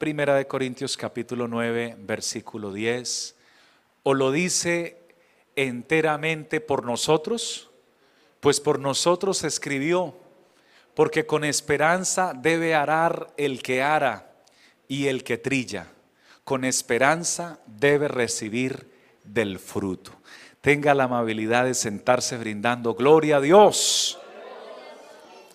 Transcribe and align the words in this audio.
Primera 0.00 0.34
de 0.34 0.46
Corintios 0.46 0.96
capítulo 0.96 1.46
9, 1.46 1.94
versículo 1.98 2.72
10, 2.72 3.36
o 4.02 4.14
lo 4.14 4.32
dice 4.32 4.96
enteramente 5.56 6.62
por 6.62 6.86
nosotros, 6.86 7.68
pues 8.40 8.60
por 8.60 8.78
nosotros 8.78 9.44
escribió, 9.44 10.16
porque 10.94 11.26
con 11.26 11.44
esperanza 11.44 12.32
debe 12.32 12.74
arar 12.74 13.34
el 13.36 13.62
que 13.62 13.82
ara 13.82 14.32
y 14.88 15.08
el 15.08 15.22
que 15.22 15.36
trilla, 15.36 15.88
con 16.44 16.64
esperanza 16.64 17.60
debe 17.66 18.08
recibir 18.08 18.90
del 19.22 19.58
fruto. 19.58 20.12
Tenga 20.62 20.94
la 20.94 21.04
amabilidad 21.04 21.66
de 21.66 21.74
sentarse 21.74 22.38
brindando 22.38 22.94
gloria 22.94 23.36
a 23.36 23.40
Dios. 23.42 24.18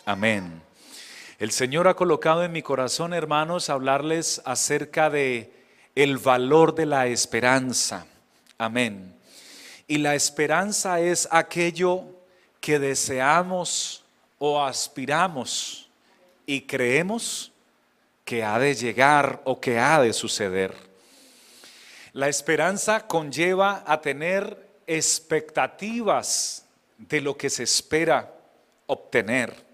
Amén. 0.06 0.65
El 1.38 1.52
Señor 1.52 1.90
ha 1.90 1.96
colocado 1.96 2.46
en 2.46 2.54
mi 2.54 2.62
corazón, 2.62 3.14
hermanos, 3.14 3.70
hablarles 3.70 4.42
acerca 4.46 5.10
de 5.10 5.52
el 5.94 6.18
valor 6.18 6.76
de 6.76 6.86
la 6.86 7.08
esperanza. 7.08 8.06
Amén. 8.58 9.14
Y 9.86 9.98
la 9.98 10.16
esperanza 10.16 11.02
es 11.02 11.28
aquello 11.32 12.04
que 12.62 12.80
deseamos 12.80 14.04
o 14.40 14.64
aspiramos 14.64 15.90
y 16.46 16.62
creemos 16.62 17.52
que 18.24 18.44
ha 18.44 18.58
de 18.58 18.74
llegar 18.74 19.42
o 19.44 19.60
que 19.60 19.78
ha 19.78 20.00
de 20.00 20.14
suceder. 20.14 20.74
La 22.14 22.30
esperanza 22.30 23.08
conlleva 23.08 23.84
a 23.86 24.00
tener 24.00 24.70
expectativas 24.88 26.66
de 26.98 27.20
lo 27.20 27.36
que 27.36 27.50
se 27.50 27.64
espera 27.64 28.34
obtener. 28.88 29.65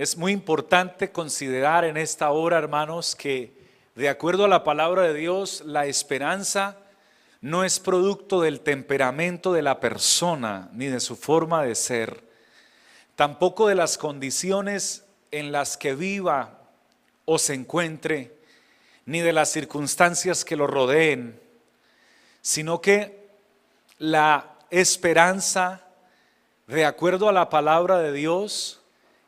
Es 0.00 0.16
muy 0.16 0.32
importante 0.32 1.12
considerar 1.12 1.84
en 1.84 1.98
esta 1.98 2.30
hora, 2.30 2.56
hermanos, 2.56 3.14
que 3.14 3.52
de 3.94 4.08
acuerdo 4.08 4.46
a 4.46 4.48
la 4.48 4.64
palabra 4.64 5.02
de 5.02 5.12
Dios, 5.12 5.62
la 5.66 5.84
esperanza 5.84 6.78
no 7.42 7.64
es 7.64 7.78
producto 7.78 8.40
del 8.40 8.60
temperamento 8.60 9.52
de 9.52 9.60
la 9.60 9.78
persona 9.78 10.70
ni 10.72 10.86
de 10.86 11.00
su 11.00 11.16
forma 11.16 11.62
de 11.64 11.74
ser, 11.74 12.24
tampoco 13.14 13.68
de 13.68 13.74
las 13.74 13.98
condiciones 13.98 15.04
en 15.32 15.52
las 15.52 15.76
que 15.76 15.94
viva 15.94 16.60
o 17.26 17.38
se 17.38 17.52
encuentre, 17.52 18.34
ni 19.04 19.20
de 19.20 19.34
las 19.34 19.50
circunstancias 19.50 20.46
que 20.46 20.56
lo 20.56 20.66
rodeen, 20.66 21.38
sino 22.40 22.80
que 22.80 23.28
la 23.98 24.56
esperanza, 24.70 25.82
de 26.68 26.86
acuerdo 26.86 27.28
a 27.28 27.34
la 27.34 27.50
palabra 27.50 27.98
de 27.98 28.14
Dios, 28.14 28.79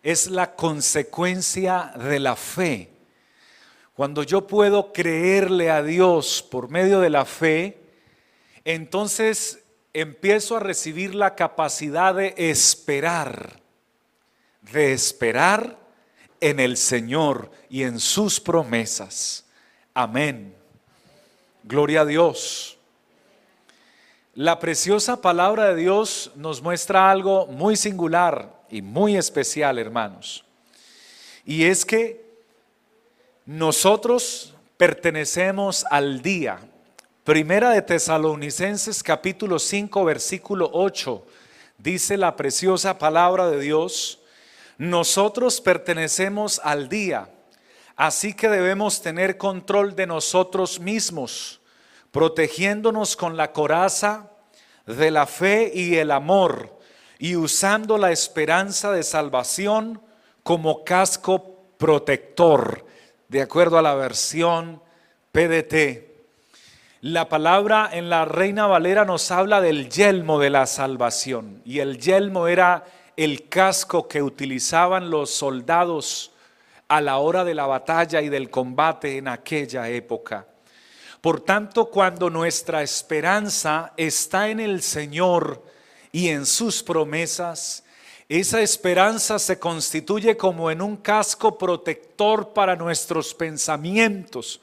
es 0.02 0.28
la 0.28 0.54
consecuencia 0.54 1.92
de 1.96 2.18
la 2.18 2.36
fe. 2.36 2.90
Cuando 3.94 4.22
yo 4.22 4.46
puedo 4.46 4.92
creerle 4.92 5.70
a 5.70 5.82
Dios 5.82 6.46
por 6.50 6.68
medio 6.68 7.00
de 7.00 7.10
la 7.10 7.24
fe, 7.24 7.78
entonces 8.64 9.62
empiezo 9.92 10.56
a 10.56 10.60
recibir 10.60 11.14
la 11.14 11.34
capacidad 11.34 12.14
de 12.14 12.34
esperar, 12.36 13.60
de 14.62 14.92
esperar 14.92 15.78
en 16.40 16.58
el 16.58 16.76
Señor 16.76 17.50
y 17.68 17.82
en 17.84 18.00
sus 18.00 18.40
promesas. 18.40 19.44
Amén. 19.94 20.56
Gloria 21.62 22.00
a 22.00 22.06
Dios. 22.06 22.78
La 24.34 24.58
preciosa 24.58 25.20
palabra 25.20 25.68
de 25.68 25.76
Dios 25.76 26.30
nos 26.36 26.62
muestra 26.62 27.10
algo 27.10 27.46
muy 27.48 27.76
singular 27.76 28.64
y 28.70 28.80
muy 28.80 29.14
especial, 29.18 29.78
hermanos. 29.78 30.42
Y 31.44 31.64
es 31.64 31.84
que 31.84 32.24
nosotros 33.44 34.54
pertenecemos 34.78 35.84
al 35.90 36.22
día. 36.22 36.58
Primera 37.24 37.72
de 37.72 37.82
Tesalonicenses 37.82 39.02
capítulo 39.02 39.58
5 39.58 40.02
versículo 40.02 40.70
8 40.72 41.26
dice 41.76 42.16
la 42.16 42.34
preciosa 42.34 42.98
palabra 42.98 43.50
de 43.50 43.60
Dios, 43.60 44.18
nosotros 44.78 45.60
pertenecemos 45.60 46.58
al 46.64 46.88
día, 46.88 47.28
así 47.96 48.32
que 48.32 48.48
debemos 48.48 49.02
tener 49.02 49.36
control 49.36 49.94
de 49.94 50.06
nosotros 50.06 50.80
mismos, 50.80 51.60
protegiéndonos 52.12 53.16
con 53.16 53.36
la 53.36 53.52
coraza 53.52 54.30
de 54.86 55.10
la 55.10 55.26
fe 55.26 55.72
y 55.74 55.96
el 55.96 56.12
amor 56.12 56.78
y 57.18 57.36
usando 57.36 57.98
la 57.98 58.12
esperanza 58.12 58.92
de 58.92 59.02
salvación 59.02 60.00
como 60.42 60.84
casco 60.84 61.56
protector, 61.78 62.84
de 63.28 63.42
acuerdo 63.42 63.78
a 63.78 63.82
la 63.82 63.94
versión 63.94 64.82
PDT. 65.32 66.12
La 67.00 67.28
palabra 67.28 67.88
en 67.92 68.10
la 68.10 68.24
Reina 68.24 68.66
Valera 68.66 69.04
nos 69.04 69.30
habla 69.30 69.60
del 69.60 69.88
yelmo 69.88 70.38
de 70.38 70.50
la 70.50 70.66
salvación 70.66 71.62
y 71.64 71.78
el 71.78 71.98
yelmo 71.98 72.46
era 72.46 72.84
el 73.16 73.48
casco 73.48 74.06
que 74.06 74.22
utilizaban 74.22 75.10
los 75.10 75.30
soldados 75.30 76.32
a 76.88 77.00
la 77.00 77.18
hora 77.18 77.44
de 77.44 77.54
la 77.54 77.66
batalla 77.66 78.20
y 78.20 78.28
del 78.28 78.50
combate 78.50 79.16
en 79.16 79.28
aquella 79.28 79.88
época. 79.88 80.46
Por 81.22 81.40
tanto, 81.40 81.86
cuando 81.86 82.28
nuestra 82.28 82.82
esperanza 82.82 83.94
está 83.96 84.50
en 84.50 84.60
el 84.60 84.82
Señor 84.82 85.64
y 86.12 86.28
en 86.28 86.44
sus 86.44 86.82
promesas, 86.82 87.84
esa 88.28 88.60
esperanza 88.60 89.38
se 89.38 89.58
constituye 89.58 90.36
como 90.36 90.70
en 90.70 90.82
un 90.82 90.98
casco 90.98 91.56
protector 91.56 92.52
para 92.52 92.76
nuestros 92.76 93.32
pensamientos, 93.32 94.60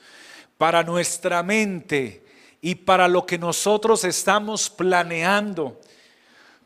para 0.60 0.84
nuestra 0.84 1.42
mente, 1.42 2.24
y 2.62 2.76
para 2.76 3.08
lo 3.08 3.26
que 3.26 3.38
nosotros 3.38 4.04
estamos 4.04 4.70
planeando. 4.70 5.80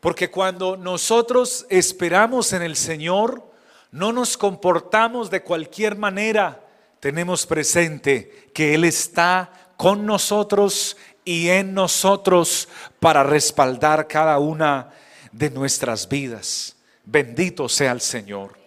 Porque 0.00 0.30
cuando 0.30 0.76
nosotros 0.76 1.66
esperamos 1.70 2.52
en 2.52 2.62
el 2.62 2.76
Señor, 2.76 3.42
no 3.90 4.12
nos 4.12 4.36
comportamos 4.36 5.30
de 5.30 5.42
cualquier 5.42 5.96
manera. 5.96 6.60
Tenemos 7.00 7.46
presente 7.46 8.50
que 8.52 8.74
Él 8.74 8.84
está 8.84 9.63
con 9.76 10.06
nosotros 10.06 10.96
y 11.24 11.48
en 11.48 11.74
nosotros 11.74 12.68
para 13.00 13.22
respaldar 13.22 14.06
cada 14.06 14.38
una 14.38 14.90
de 15.32 15.50
nuestras 15.50 16.08
vidas. 16.08 16.76
Bendito 17.04 17.68
sea 17.68 17.92
el 17.92 18.00
Señor. 18.00 18.58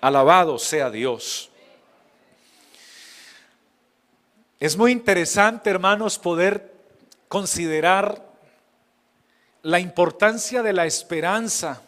Alabado 0.00 0.58
sea 0.58 0.90
Dios. 0.90 1.50
Es 4.60 4.76
muy 4.76 4.92
interesante, 4.92 5.70
hermanos, 5.70 6.18
poder 6.18 6.74
considerar 7.28 8.26
la 9.62 9.80
importancia 9.80 10.62
de 10.62 10.72
la 10.72 10.86
esperanza, 10.86 11.82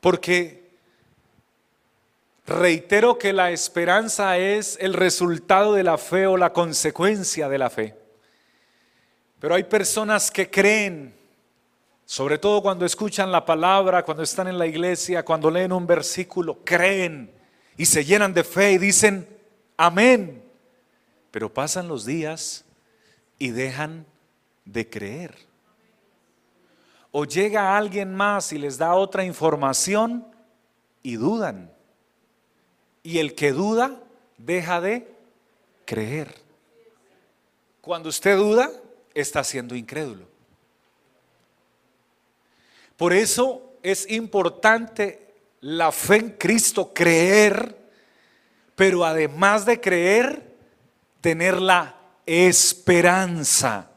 porque 0.00 0.59
reitero 2.50 3.16
que 3.18 3.32
la 3.32 3.50
esperanza 3.50 4.36
es 4.36 4.76
el 4.80 4.92
resultado 4.92 5.72
de 5.72 5.82
la 5.82 5.96
fe 5.96 6.26
o 6.26 6.36
la 6.36 6.52
consecuencia 6.52 7.48
de 7.48 7.58
la 7.58 7.70
fe. 7.70 7.96
Pero 9.38 9.54
hay 9.54 9.64
personas 9.64 10.30
que 10.30 10.50
creen, 10.50 11.14
sobre 12.04 12.36
todo 12.36 12.60
cuando 12.60 12.84
escuchan 12.84 13.32
la 13.32 13.44
palabra, 13.46 14.04
cuando 14.04 14.22
están 14.22 14.48
en 14.48 14.58
la 14.58 14.66
iglesia, 14.66 15.24
cuando 15.24 15.50
leen 15.50 15.72
un 15.72 15.86
versículo, 15.86 16.58
creen 16.64 17.32
y 17.76 17.86
se 17.86 18.04
llenan 18.04 18.34
de 18.34 18.44
fe 18.44 18.72
y 18.72 18.78
dicen, 18.78 19.26
amén. 19.76 20.42
Pero 21.30 21.52
pasan 21.52 21.88
los 21.88 22.04
días 22.04 22.64
y 23.38 23.50
dejan 23.50 24.04
de 24.66 24.90
creer. 24.90 25.34
O 27.12 27.24
llega 27.24 27.76
alguien 27.76 28.14
más 28.14 28.52
y 28.52 28.58
les 28.58 28.76
da 28.76 28.94
otra 28.94 29.24
información 29.24 30.26
y 31.02 31.16
dudan. 31.16 31.72
Y 33.02 33.18
el 33.18 33.34
que 33.34 33.52
duda 33.52 34.02
deja 34.38 34.80
de 34.80 35.08
creer. 35.84 36.34
Cuando 37.80 38.08
usted 38.08 38.36
duda, 38.36 38.70
está 39.14 39.42
siendo 39.42 39.74
incrédulo. 39.74 40.26
Por 42.96 43.12
eso 43.12 43.72
es 43.82 44.10
importante 44.10 45.34
la 45.60 45.90
fe 45.92 46.16
en 46.16 46.30
Cristo, 46.32 46.92
creer, 46.92 47.76
pero 48.76 49.04
además 49.04 49.64
de 49.64 49.80
creer, 49.80 50.54
tener 51.20 51.60
la 51.60 51.96
esperanza, 52.26 53.90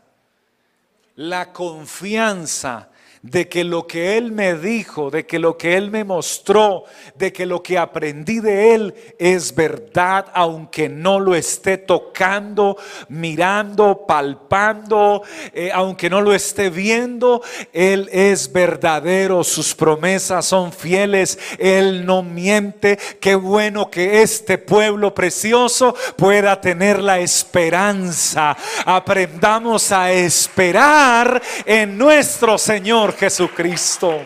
la 1.16 1.52
confianza 1.54 2.90
de 3.24 3.48
que 3.48 3.64
lo 3.64 3.88
que 3.88 4.18
Él 4.18 4.34
me 4.34 4.54
dijo, 4.54 5.10
de 5.10 5.26
que 5.26 5.40
lo 5.40 5.58
que 5.58 5.78
Él 5.78 5.90
me 5.90 6.04
mostró, 6.04 6.84
de 7.16 7.32
que 7.32 7.46
lo 7.46 7.64
que 7.64 7.78
aprendí 7.78 8.42
de 8.42 8.76
Él 8.76 8.94
es 9.18 9.56
verdad, 9.56 10.26
aunque 10.34 10.90
no 10.90 11.22
lo 11.22 11.34
esté 11.34 11.78
tocando, 11.78 12.76
mirando, 13.08 14.06
palpando, 14.06 15.24
eh, 15.54 15.72
aunque 15.74 16.10
no 16.10 16.20
lo 16.20 16.34
esté 16.34 16.70
viendo, 16.70 17.42
Él 17.72 18.10
es 18.12 18.52
verdadero, 18.52 19.46
sus 19.46 19.74
promesas 19.74 20.46
son 20.46 20.74
fieles, 20.74 21.40
Él 21.60 22.06
no 22.06 22.24
miente. 22.24 23.00
Qué 23.22 23.36
bueno 23.36 23.90
que 23.90 24.22
este 24.22 24.58
pueblo 24.58 25.16
precioso 25.16 25.96
pueda 26.18 26.60
tener 26.60 27.02
la 27.02 27.22
esperanza. 27.22 28.58
Aprendamos 28.86 29.94
a 29.94 30.12
esperar 30.12 31.42
en 31.66 31.98
nuestro 31.98 32.58
Señor 32.58 33.13
Jesucristo. 33.14 34.26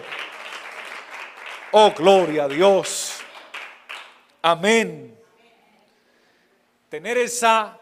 Oh, 1.71 1.91
gloria 1.91 2.45
a 2.45 2.47
Dios. 2.47 3.17
Amén. 4.41 5.15
Tener 6.89 7.17
esa 7.17 7.77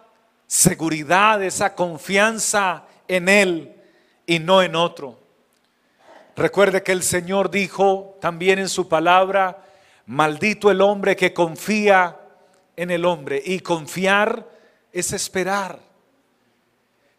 seguridad, 0.48 1.42
esa 1.44 1.76
confianza 1.76 2.84
en 3.08 3.30
Él 3.30 3.76
y 4.26 4.40
no 4.40 4.62
en 4.62 4.76
otro. 4.76 5.20
Recuerde 6.36 6.84
que 6.84 6.92
el 6.92 7.04
Señor 7.04 7.50
dijo 7.50 8.18
también 8.20 8.60
en 8.60 8.68
su 8.68 8.90
palabra, 8.90 9.64
maldito 10.06 10.70
el 10.70 10.82
hombre 10.82 11.16
que 11.16 11.34
confía 11.34 12.20
en 12.76 12.92
el 12.92 13.06
hombre. 13.06 13.42
Y 13.46 13.60
confiar 13.60 14.46
es 14.92 15.14
esperar. 15.14 15.80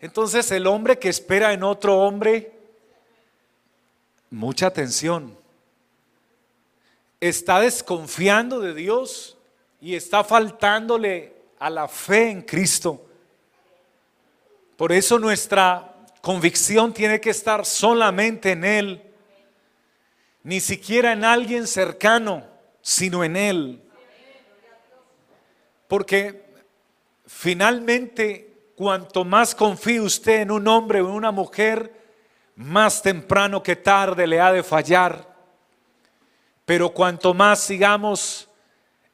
Entonces 0.01 0.51
el 0.51 0.67
hombre 0.67 0.99
que 0.99 1.09
espera 1.09 1.53
en 1.53 1.63
otro 1.63 1.99
hombre 1.99 2.56
mucha 4.31 4.67
atención, 4.67 5.37
está 7.21 7.61
desconfiando 7.61 8.61
de 8.61 8.75
Dios 8.75 9.37
y 9.81 9.95
está 9.95 10.25
faltándole 10.25 11.35
a 11.59 11.71
la 11.71 11.89
fe 11.89 12.31
en 12.31 12.43
Cristo. 12.43 13.07
Por 14.77 14.93
eso 14.93 15.19
nuestra 15.19 15.95
convicción 16.21 16.93
tiene 16.93 17.21
que 17.21 17.31
estar 17.31 17.65
solamente 17.65 18.53
en 18.53 18.65
Él, 18.65 19.03
ni 20.43 20.61
siquiera 20.61 21.13
en 21.13 21.25
alguien 21.25 21.67
cercano, 21.67 22.47
sino 22.83 23.25
en 23.25 23.37
Él. 23.37 23.83
Porque 25.89 26.47
finalmente, 27.27 28.71
cuanto 28.75 29.25
más 29.25 29.55
confíe 29.55 30.01
usted 30.01 30.41
en 30.41 30.51
un 30.51 30.69
hombre 30.69 31.01
o 31.01 31.09
en 31.09 31.15
una 31.15 31.31
mujer, 31.31 32.06
más 32.57 33.03
temprano 33.03 33.63
que 33.63 33.77
tarde 33.77 34.27
le 34.27 34.41
ha 34.41 34.53
de 34.53 34.63
fallar. 34.63 35.37
Pero 36.65 36.91
cuanto 36.91 37.33
más 37.33 37.61
sigamos 37.61 38.49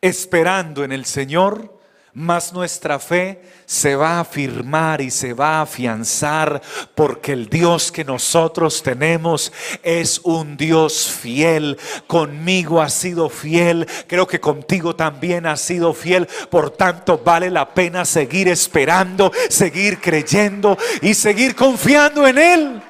esperando 0.01 0.85
en 0.85 0.93
el 0.93 1.05
Señor, 1.05 1.79
más 2.15 2.53
nuestra 2.53 2.99
fe 2.99 3.43
se 3.65 3.97
va 3.97 4.17
a 4.17 4.21
afirmar 4.21 5.01
y 5.01 5.11
se 5.11 5.33
va 5.33 5.59
a 5.59 5.63
afianzar 5.63 6.61
porque 6.95 7.33
el 7.33 7.49
Dios 7.49 7.91
que 7.91 8.05
nosotros 8.05 8.83
tenemos 8.83 9.51
es 9.83 10.21
un 10.23 10.59
Dios 10.59 11.11
fiel. 11.11 11.79
Conmigo 12.07 12.83
ha 12.83 12.91
sido 12.91 13.31
fiel, 13.31 13.89
creo 14.07 14.27
que 14.27 14.41
contigo 14.41 14.95
también 14.95 15.47
ha 15.47 15.57
sido 15.57 15.95
fiel. 15.95 16.29
Por 16.51 16.71
tanto, 16.71 17.19
vale 17.19 17.51
la 17.51 17.73
pena 17.73 18.05
seguir 18.05 18.49
esperando, 18.49 19.33
seguir 19.49 19.99
creyendo 19.99 20.77
y 21.01 21.15
seguir 21.15 21.55
confiando 21.55 22.27
en 22.27 22.39
Él. 22.39 22.83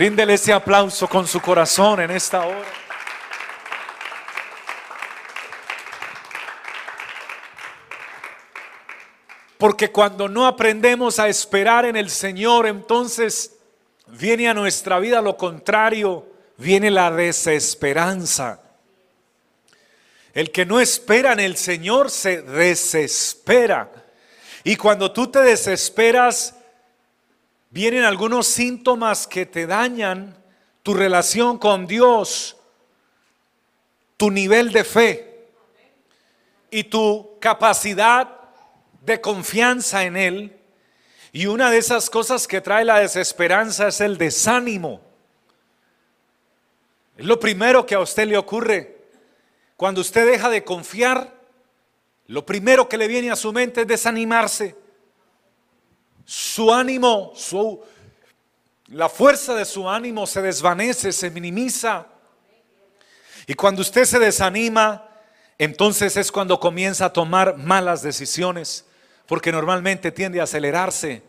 Ríndele 0.00 0.32
ese 0.32 0.50
aplauso 0.50 1.06
con 1.06 1.28
su 1.28 1.42
corazón 1.42 2.00
en 2.00 2.10
esta 2.10 2.46
hora. 2.46 2.64
Porque 9.58 9.90
cuando 9.90 10.26
no 10.26 10.46
aprendemos 10.46 11.18
a 11.18 11.28
esperar 11.28 11.84
en 11.84 11.96
el 11.96 12.08
Señor, 12.08 12.66
entonces 12.66 13.58
viene 14.06 14.48
a 14.48 14.54
nuestra 14.54 14.98
vida 15.00 15.20
lo 15.20 15.36
contrario, 15.36 16.26
viene 16.56 16.90
la 16.90 17.10
desesperanza. 17.10 18.58
El 20.32 20.50
que 20.50 20.64
no 20.64 20.80
espera 20.80 21.34
en 21.34 21.40
el 21.40 21.58
Señor 21.58 22.10
se 22.10 22.40
desespera. 22.40 23.92
Y 24.64 24.76
cuando 24.76 25.12
tú 25.12 25.30
te 25.30 25.40
desesperas, 25.40 26.54
vienen 27.70 28.04
algunos 28.04 28.46
síntomas 28.48 29.26
que 29.26 29.46
te 29.46 29.66
dañan 29.66 30.36
tu 30.82 30.94
relación 30.94 31.58
con 31.58 31.86
Dios, 31.86 32.56
tu 34.16 34.30
nivel 34.30 34.72
de 34.72 34.84
fe 34.84 35.48
y 36.70 36.84
tu 36.84 37.38
capacidad 37.40 38.28
de 39.02 39.20
confianza 39.20 40.04
en 40.04 40.16
Él. 40.16 40.56
Y 41.32 41.46
una 41.46 41.70
de 41.70 41.78
esas 41.78 42.10
cosas 42.10 42.48
que 42.48 42.60
trae 42.60 42.84
la 42.84 42.98
desesperanza 42.98 43.88
es 43.88 44.00
el 44.00 44.18
desánimo. 44.18 45.00
Es 47.16 47.24
lo 47.24 47.38
primero 47.38 47.86
que 47.86 47.94
a 47.94 48.00
usted 48.00 48.26
le 48.26 48.36
ocurre. 48.36 48.98
Cuando 49.76 50.00
usted 50.00 50.26
deja 50.26 50.50
de 50.50 50.64
confiar, 50.64 51.32
lo 52.26 52.44
primero 52.44 52.88
que 52.88 52.98
le 52.98 53.06
viene 53.08 53.30
a 53.30 53.36
su 53.36 53.52
mente 53.52 53.82
es 53.82 53.86
desanimarse 53.86 54.79
su 56.24 56.72
ánimo, 56.72 57.32
su, 57.34 57.82
la 58.88 59.08
fuerza 59.08 59.54
de 59.54 59.64
su 59.64 59.88
ánimo 59.88 60.26
se 60.26 60.42
desvanece, 60.42 61.12
se 61.12 61.30
minimiza. 61.30 62.06
Y 63.46 63.54
cuando 63.54 63.82
usted 63.82 64.04
se 64.04 64.18
desanima, 64.18 65.08
entonces 65.58 66.16
es 66.16 66.32
cuando 66.32 66.58
comienza 66.58 67.06
a 67.06 67.12
tomar 67.12 67.56
malas 67.56 68.02
decisiones, 68.02 68.84
porque 69.26 69.52
normalmente 69.52 70.10
tiende 70.10 70.40
a 70.40 70.44
acelerarse. 70.44 71.22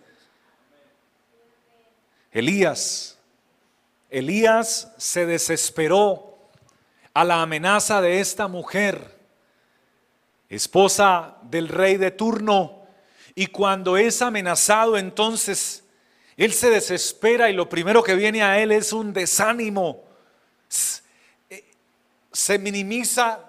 Elías, 2.31 3.17
Elías 4.09 4.91
se 4.97 5.25
desesperó 5.25 6.37
a 7.13 7.23
la 7.23 7.41
amenaza 7.41 8.01
de 8.01 8.21
esta 8.21 8.47
mujer, 8.47 9.19
esposa 10.49 11.37
del 11.43 11.67
rey 11.67 11.97
de 11.97 12.11
turno 12.11 12.80
y 13.35 13.47
cuando 13.47 13.97
es 13.97 14.21
amenazado, 14.21 14.97
entonces 14.97 15.83
él 16.37 16.53
se 16.53 16.69
desespera 16.69 17.49
y 17.49 17.53
lo 17.53 17.69
primero 17.69 18.03
que 18.03 18.15
viene 18.15 18.43
a 18.43 18.59
él 18.59 18.71
es 18.71 18.93
un 18.93 19.13
desánimo. 19.13 20.03
Eh, 21.49 21.65
se 22.31 22.57
minimiza 22.57 23.45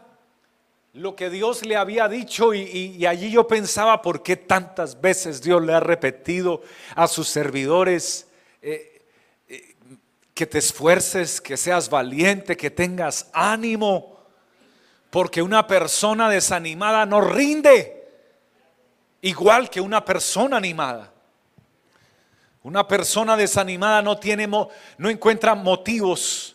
lo 0.94 1.16
que 1.16 1.30
Dios 1.30 1.64
le 1.64 1.76
había 1.76 2.06
dicho 2.06 2.52
y, 2.52 3.06
allí 3.06 3.30
yo 3.30 3.46
pensaba 3.46 4.02
por 4.02 4.22
qué 4.22 4.36
tantas 4.36 5.00
veces 5.00 5.40
Dios 5.40 5.62
le 5.62 5.72
ha 5.72 5.80
repetido 5.80 6.60
a 6.94 7.08
sus 7.08 7.28
servidores 7.28 8.28
eh, 8.60 9.02
eh, 9.48 9.74
que 10.34 10.46
te 10.46 10.58
esfuerces, 10.58 11.40
que 11.40 11.56
seas 11.56 11.88
valiente, 11.88 12.58
que 12.58 12.70
tengas 12.70 13.30
ánimo, 13.32 14.20
porque 15.08 15.40
una 15.40 15.66
persona 15.66 16.28
desanimada 16.28 17.06
no 17.06 17.22
rinde 17.22 18.01
igual 19.22 19.70
que 19.70 19.80
una 19.80 20.04
persona 20.04 20.58
animada. 20.58 21.12
Una 22.62 22.86
persona 22.86 23.36
desanimada 23.36 24.02
no 24.02 24.18
tiene 24.18 24.46
no 24.46 25.10
encuentra 25.10 25.54
motivos 25.54 26.54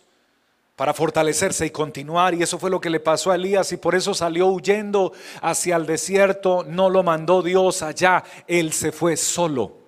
para 0.76 0.94
fortalecerse 0.94 1.66
y 1.66 1.72
continuar 1.72 2.36
y 2.36 2.44
eso 2.44 2.60
fue 2.60 2.70
lo 2.70 2.80
que 2.80 2.92
le 2.92 3.00
pasó 3.00 3.32
a 3.32 3.36
Elías 3.36 3.72
y 3.72 3.78
por 3.78 3.96
eso 3.96 4.14
salió 4.14 4.48
huyendo 4.48 5.12
hacia 5.42 5.76
el 5.76 5.88
desierto, 5.88 6.64
no 6.70 6.90
lo 6.90 7.02
mandó 7.02 7.42
Dios 7.42 7.82
allá, 7.82 8.24
él 8.48 8.72
se 8.72 8.92
fue 8.92 9.18
solo. 9.18 9.87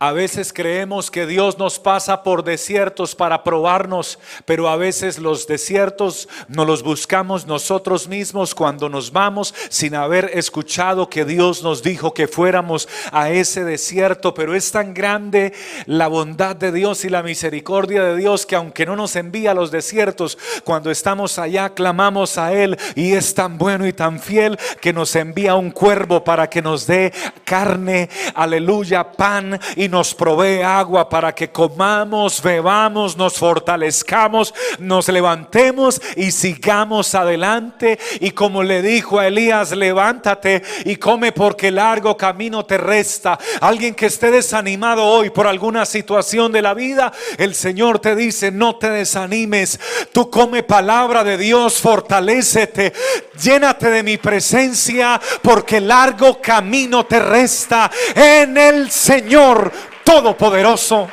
A 0.00 0.10
veces 0.10 0.52
creemos 0.52 1.08
que 1.08 1.24
Dios 1.24 1.56
nos 1.56 1.78
pasa 1.78 2.24
por 2.24 2.42
desiertos 2.42 3.14
para 3.14 3.44
probarnos, 3.44 4.18
pero 4.44 4.68
a 4.68 4.76
veces 4.76 5.20
los 5.20 5.46
desiertos 5.46 6.28
no 6.48 6.64
los 6.64 6.82
buscamos 6.82 7.46
nosotros 7.46 8.08
mismos 8.08 8.56
cuando 8.56 8.88
nos 8.88 9.12
vamos 9.12 9.54
sin 9.70 9.94
haber 9.94 10.32
escuchado 10.34 11.08
que 11.08 11.24
Dios 11.24 11.62
nos 11.62 11.84
dijo 11.84 12.12
que 12.12 12.26
fuéramos 12.26 12.88
a 13.12 13.30
ese 13.30 13.62
desierto. 13.62 14.34
Pero 14.34 14.56
es 14.56 14.72
tan 14.72 14.94
grande 14.94 15.52
la 15.86 16.08
bondad 16.08 16.56
de 16.56 16.72
Dios 16.72 17.04
y 17.04 17.08
la 17.08 17.22
misericordia 17.22 18.02
de 18.02 18.16
Dios 18.16 18.46
que 18.46 18.56
aunque 18.56 18.86
no 18.86 18.96
nos 18.96 19.14
envía 19.14 19.52
a 19.52 19.54
los 19.54 19.70
desiertos, 19.70 20.36
cuando 20.64 20.90
estamos 20.90 21.38
allá 21.38 21.72
clamamos 21.72 22.36
a 22.36 22.52
Él 22.52 22.76
y 22.96 23.12
es 23.12 23.32
tan 23.32 23.58
bueno 23.58 23.86
y 23.86 23.92
tan 23.92 24.18
fiel 24.18 24.58
que 24.80 24.92
nos 24.92 25.14
envía 25.14 25.54
un 25.54 25.70
cuervo 25.70 26.24
para 26.24 26.50
que 26.50 26.60
nos 26.60 26.84
dé 26.84 27.12
carne, 27.44 28.10
aleluya, 28.34 29.12
pan 29.12 29.60
y 29.76 29.83
y 29.84 29.88
nos 29.88 30.14
provee 30.14 30.62
agua 30.62 31.08
para 31.08 31.34
que 31.34 31.50
comamos, 31.50 32.42
bebamos, 32.42 33.16
nos 33.16 33.34
fortalezcamos, 33.34 34.54
nos 34.78 35.08
levantemos 35.08 36.00
y 36.16 36.30
sigamos 36.30 37.14
adelante. 37.14 37.98
Y 38.20 38.30
como 38.30 38.62
le 38.62 38.82
dijo 38.82 39.18
a 39.18 39.26
Elías, 39.26 39.72
levántate 39.72 40.62
y 40.84 40.96
come 40.96 41.32
porque 41.32 41.70
largo 41.70 42.16
camino 42.16 42.64
te 42.64 42.78
resta. 42.78 43.38
Alguien 43.60 43.94
que 43.94 44.06
esté 44.06 44.30
desanimado 44.30 45.04
hoy 45.04 45.30
por 45.30 45.46
alguna 45.46 45.84
situación 45.84 46.50
de 46.50 46.62
la 46.62 46.74
vida, 46.74 47.12
el 47.36 47.54
Señor 47.54 47.98
te 47.98 48.16
dice, 48.16 48.50
no 48.50 48.76
te 48.76 48.90
desanimes. 48.90 49.78
Tú 50.12 50.30
come 50.30 50.62
palabra 50.62 51.24
de 51.24 51.36
Dios, 51.36 51.74
fortalécete, 51.80 52.92
llénate 53.40 53.90
de 53.90 54.02
mi 54.02 54.16
presencia 54.16 55.20
porque 55.42 55.80
largo 55.80 56.40
camino 56.40 57.06
te 57.06 57.20
resta 57.20 57.90
en 58.14 58.56
el 58.56 58.90
Señor 58.90 59.72
Todopoderoso. 60.04 61.10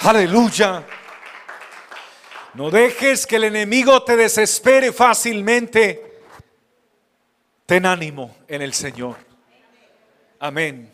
Aleluya. 0.00 0.84
No 2.54 2.70
dejes 2.70 3.26
que 3.26 3.36
el 3.36 3.44
enemigo 3.44 4.02
te 4.02 4.16
desespere 4.16 4.92
fácilmente. 4.92 6.22
Ten 7.66 7.86
ánimo 7.86 8.36
en 8.48 8.62
el 8.62 8.72
Señor. 8.72 9.16
Amén. 10.40 10.92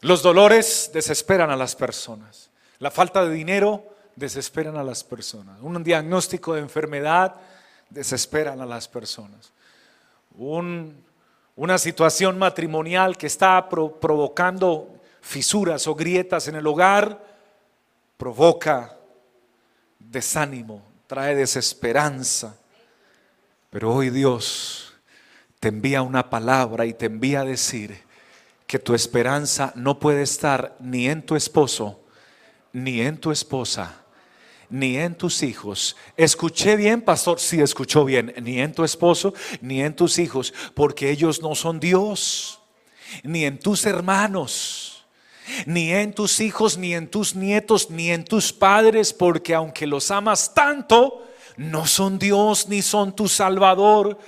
Los 0.00 0.22
dolores 0.22 0.90
desesperan 0.92 1.50
a 1.50 1.56
las 1.56 1.76
personas. 1.76 2.50
La 2.78 2.90
falta 2.90 3.24
de 3.24 3.32
dinero 3.32 3.84
desesperan 4.16 4.76
a 4.76 4.82
las 4.82 5.04
personas. 5.04 5.60
Un 5.60 5.82
diagnóstico 5.84 6.54
de 6.54 6.60
enfermedad 6.60 7.36
desesperan 7.92 8.60
a 8.60 8.66
las 8.66 8.88
personas. 8.88 9.52
una 11.54 11.78
situación 11.78 12.38
matrimonial 12.38 13.16
que 13.16 13.26
está 13.26 13.68
provocando 13.68 14.88
fisuras 15.20 15.86
o 15.86 15.94
grietas 15.94 16.48
en 16.48 16.56
el 16.56 16.66
hogar 16.66 17.24
provoca 18.16 18.96
desánimo, 19.98 20.82
trae 21.06 21.34
desesperanza. 21.34 22.56
Pero 23.70 23.94
hoy 23.94 24.10
Dios 24.10 24.92
te 25.60 25.68
envía 25.68 26.02
una 26.02 26.28
palabra 26.28 26.86
y 26.86 26.92
te 26.92 27.06
envía 27.06 27.40
a 27.40 27.44
decir 27.44 28.02
que 28.66 28.78
tu 28.78 28.94
esperanza 28.94 29.72
no 29.76 29.98
puede 29.98 30.22
estar 30.22 30.76
ni 30.80 31.08
en 31.08 31.24
tu 31.24 31.36
esposo, 31.36 32.00
ni 32.72 33.00
en 33.00 33.18
tu 33.18 33.30
esposa, 33.30 34.01
ni 34.72 34.96
en 34.96 35.14
tus 35.14 35.44
hijos. 35.44 35.96
Escuché 36.16 36.74
bien, 36.74 37.02
pastor, 37.02 37.38
sí 37.38 37.60
escuchó 37.60 38.04
bien, 38.04 38.34
ni 38.42 38.58
en 38.60 38.72
tu 38.72 38.82
esposo, 38.82 39.34
ni 39.60 39.82
en 39.82 39.94
tus 39.94 40.18
hijos, 40.18 40.52
porque 40.74 41.10
ellos 41.10 41.40
no 41.40 41.54
son 41.54 41.78
Dios, 41.78 42.58
ni 43.22 43.44
en 43.44 43.58
tus 43.58 43.86
hermanos 43.86 44.88
ni 45.66 45.92
en 45.92 46.14
tus 46.14 46.40
hijos, 46.40 46.78
ni 46.78 46.94
en 46.94 47.08
tus 47.08 47.34
nietos, 47.34 47.90
ni 47.90 48.10
en 48.10 48.24
tus 48.24 48.52
padres, 48.52 49.12
porque 49.12 49.54
aunque 49.54 49.86
los 49.86 50.10
amas 50.10 50.54
tanto, 50.54 51.26
no 51.56 51.84
son 51.86 52.18
Dios 52.18 52.68
ni 52.68 52.80
son 52.80 53.14
tu 53.14 53.28
Salvador 53.28 54.18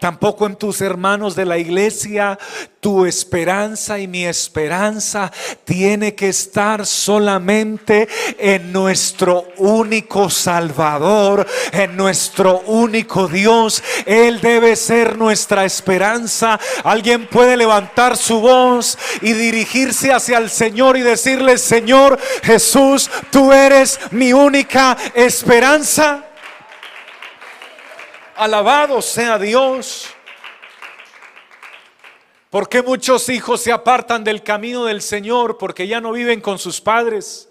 tampoco 0.00 0.46
en 0.46 0.56
tus 0.56 0.80
hermanos 0.80 1.34
de 1.34 1.44
la 1.44 1.58
iglesia. 1.58 2.38
Tu 2.80 3.06
esperanza 3.06 3.98
y 3.98 4.06
mi 4.06 4.24
esperanza 4.24 5.32
tiene 5.64 6.14
que 6.14 6.28
estar 6.28 6.86
solamente 6.86 8.08
en 8.38 8.72
nuestro 8.72 9.48
único 9.56 10.30
Salvador, 10.30 11.46
en 11.72 11.96
nuestro 11.96 12.60
único 12.66 13.26
Dios. 13.26 13.82
Él 14.06 14.40
debe 14.40 14.76
ser 14.76 15.18
nuestra 15.18 15.64
esperanza. 15.64 16.58
Alguien 16.84 17.26
puede 17.26 17.56
levantar 17.56 18.16
su 18.16 18.40
voz 18.40 18.96
y 19.22 19.32
dirigirse 19.32 20.12
hacia 20.12 20.38
el 20.38 20.50
Señor 20.50 20.96
y 20.96 21.00
decirle, 21.00 21.58
Señor 21.58 22.18
Jesús, 22.42 23.10
tú 23.30 23.52
eres 23.52 23.98
mi 24.12 24.32
única 24.32 24.96
esperanza. 25.14 26.27
Alabado 28.38 29.02
sea 29.02 29.36
Dios. 29.36 30.06
¿Por 32.50 32.68
qué 32.68 32.82
muchos 32.82 33.28
hijos 33.28 33.60
se 33.60 33.72
apartan 33.72 34.22
del 34.22 34.44
camino 34.44 34.84
del 34.84 35.02
Señor? 35.02 35.58
Porque 35.58 35.88
ya 35.88 36.00
no 36.00 36.12
viven 36.12 36.40
con 36.40 36.56
sus 36.56 36.80
padres. 36.80 37.48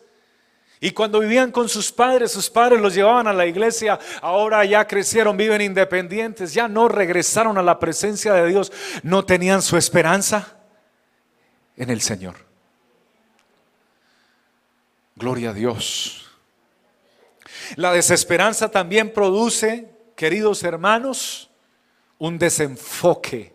Y 0.79 0.91
cuando 0.91 1.19
vivían 1.19 1.51
con 1.51 1.67
sus 1.67 1.91
padres, 1.91 2.31
sus 2.31 2.49
padres 2.49 2.79
los 2.79 2.93
llevaban 2.93 3.27
a 3.27 3.33
la 3.33 3.45
iglesia, 3.45 3.99
ahora 4.21 4.63
ya 4.63 4.87
crecieron, 4.87 5.35
viven 5.35 5.59
independientes, 5.59 6.53
ya 6.53 6.69
no 6.69 6.87
regresaron 6.87 7.57
a 7.57 7.63
la 7.63 7.79
presencia 7.79 8.33
de 8.33 8.47
Dios, 8.47 8.71
no 9.03 9.25
tenían 9.25 9.61
su 9.61 9.75
esperanza 9.75 10.55
en 11.75 11.89
el 11.89 11.99
Señor. 11.99 12.35
Gloria 15.17 15.49
a 15.49 15.53
Dios. 15.53 16.31
La 17.75 17.91
desesperanza 17.91 18.71
también 18.71 19.11
produce 19.11 19.96
queridos 20.17 20.63
hermanos, 20.63 21.51
un 22.17 22.39
desenfoque. 22.39 23.53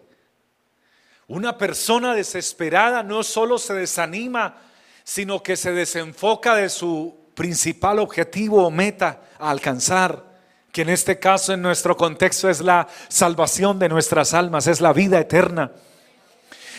Una 1.27 1.59
persona 1.59 2.15
desesperada 2.15 3.03
no 3.03 3.25
solo 3.25 3.59
se 3.59 3.75
desanima, 3.75 4.59
sino 5.03 5.43
que 5.43 5.57
se 5.57 5.73
desenfoca 5.73 6.55
de 6.55 6.69
su 6.71 7.17
principal 7.35 7.99
objetivo 7.99 8.65
o 8.65 8.71
meta 8.71 9.23
a 9.41 9.51
alcanzar, 9.51 10.25
que 10.71 10.83
en 10.83 10.91
este 10.91 11.19
caso, 11.19 11.53
en 11.53 11.63
nuestro 11.63 11.97
contexto, 11.97 12.49
es 12.49 12.61
la 12.61 12.87
salvación 13.09 13.81
de 13.81 13.89
nuestras 13.89 14.33
almas, 14.33 14.69
es 14.69 14.81
la 14.81 14.93
vida 14.93 15.19
eterna. 15.19 15.73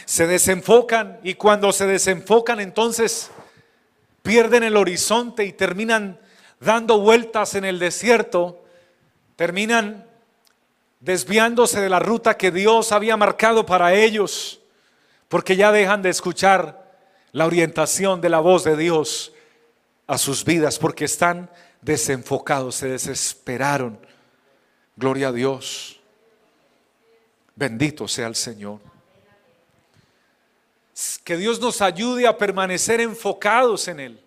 Se 0.05 0.27
desenfocan 0.27 1.19
y 1.23 1.33
cuando 1.33 1.73
se 1.73 1.87
desenfocan 1.87 2.61
entonces 2.61 3.31
pierden 4.21 4.63
el 4.63 4.77
horizonte 4.77 5.43
y 5.43 5.51
terminan 5.51 6.21
dando 6.61 7.01
vueltas 7.01 7.55
en 7.55 7.65
el 7.65 7.79
desierto 7.79 8.62
terminan 9.35 10.07
desviándose 10.99 11.81
de 11.81 11.89
la 11.89 11.99
ruta 11.99 12.37
que 12.37 12.51
Dios 12.51 12.91
había 12.91 13.17
marcado 13.17 13.65
para 13.65 13.93
ellos, 13.93 14.61
porque 15.27 15.55
ya 15.55 15.71
dejan 15.71 16.01
de 16.01 16.09
escuchar 16.09 16.97
la 17.31 17.45
orientación 17.45 18.21
de 18.21 18.29
la 18.29 18.39
voz 18.39 18.63
de 18.63 18.77
Dios 18.77 19.33
a 20.07 20.17
sus 20.17 20.45
vidas, 20.45 20.79
porque 20.79 21.05
están 21.05 21.49
desenfocados, 21.81 22.75
se 22.75 22.87
desesperaron. 22.87 23.99
Gloria 24.95 25.29
a 25.29 25.31
Dios. 25.31 25.99
Bendito 27.55 28.07
sea 28.07 28.27
el 28.27 28.35
Señor. 28.35 28.79
Que 31.23 31.37
Dios 31.37 31.59
nos 31.59 31.81
ayude 31.81 32.27
a 32.27 32.37
permanecer 32.37 33.01
enfocados 33.01 33.87
en 33.87 33.99
Él. 33.99 34.19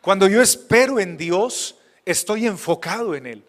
Cuando 0.00 0.26
yo 0.26 0.40
espero 0.40 0.98
en 0.98 1.16
Dios, 1.16 1.76
estoy 2.04 2.46
enfocado 2.46 3.14
en 3.14 3.26
Él. 3.26 3.44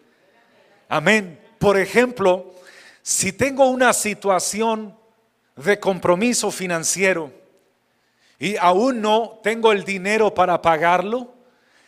Amén. 0.88 1.38
Por 1.58 1.78
ejemplo, 1.78 2.54
si 3.02 3.32
tengo 3.32 3.68
una 3.68 3.92
situación 3.92 4.96
de 5.56 5.78
compromiso 5.78 6.50
financiero 6.50 7.32
y 8.38 8.56
aún 8.56 9.00
no 9.00 9.40
tengo 9.42 9.72
el 9.72 9.84
dinero 9.84 10.32
para 10.32 10.62
pagarlo, 10.62 11.34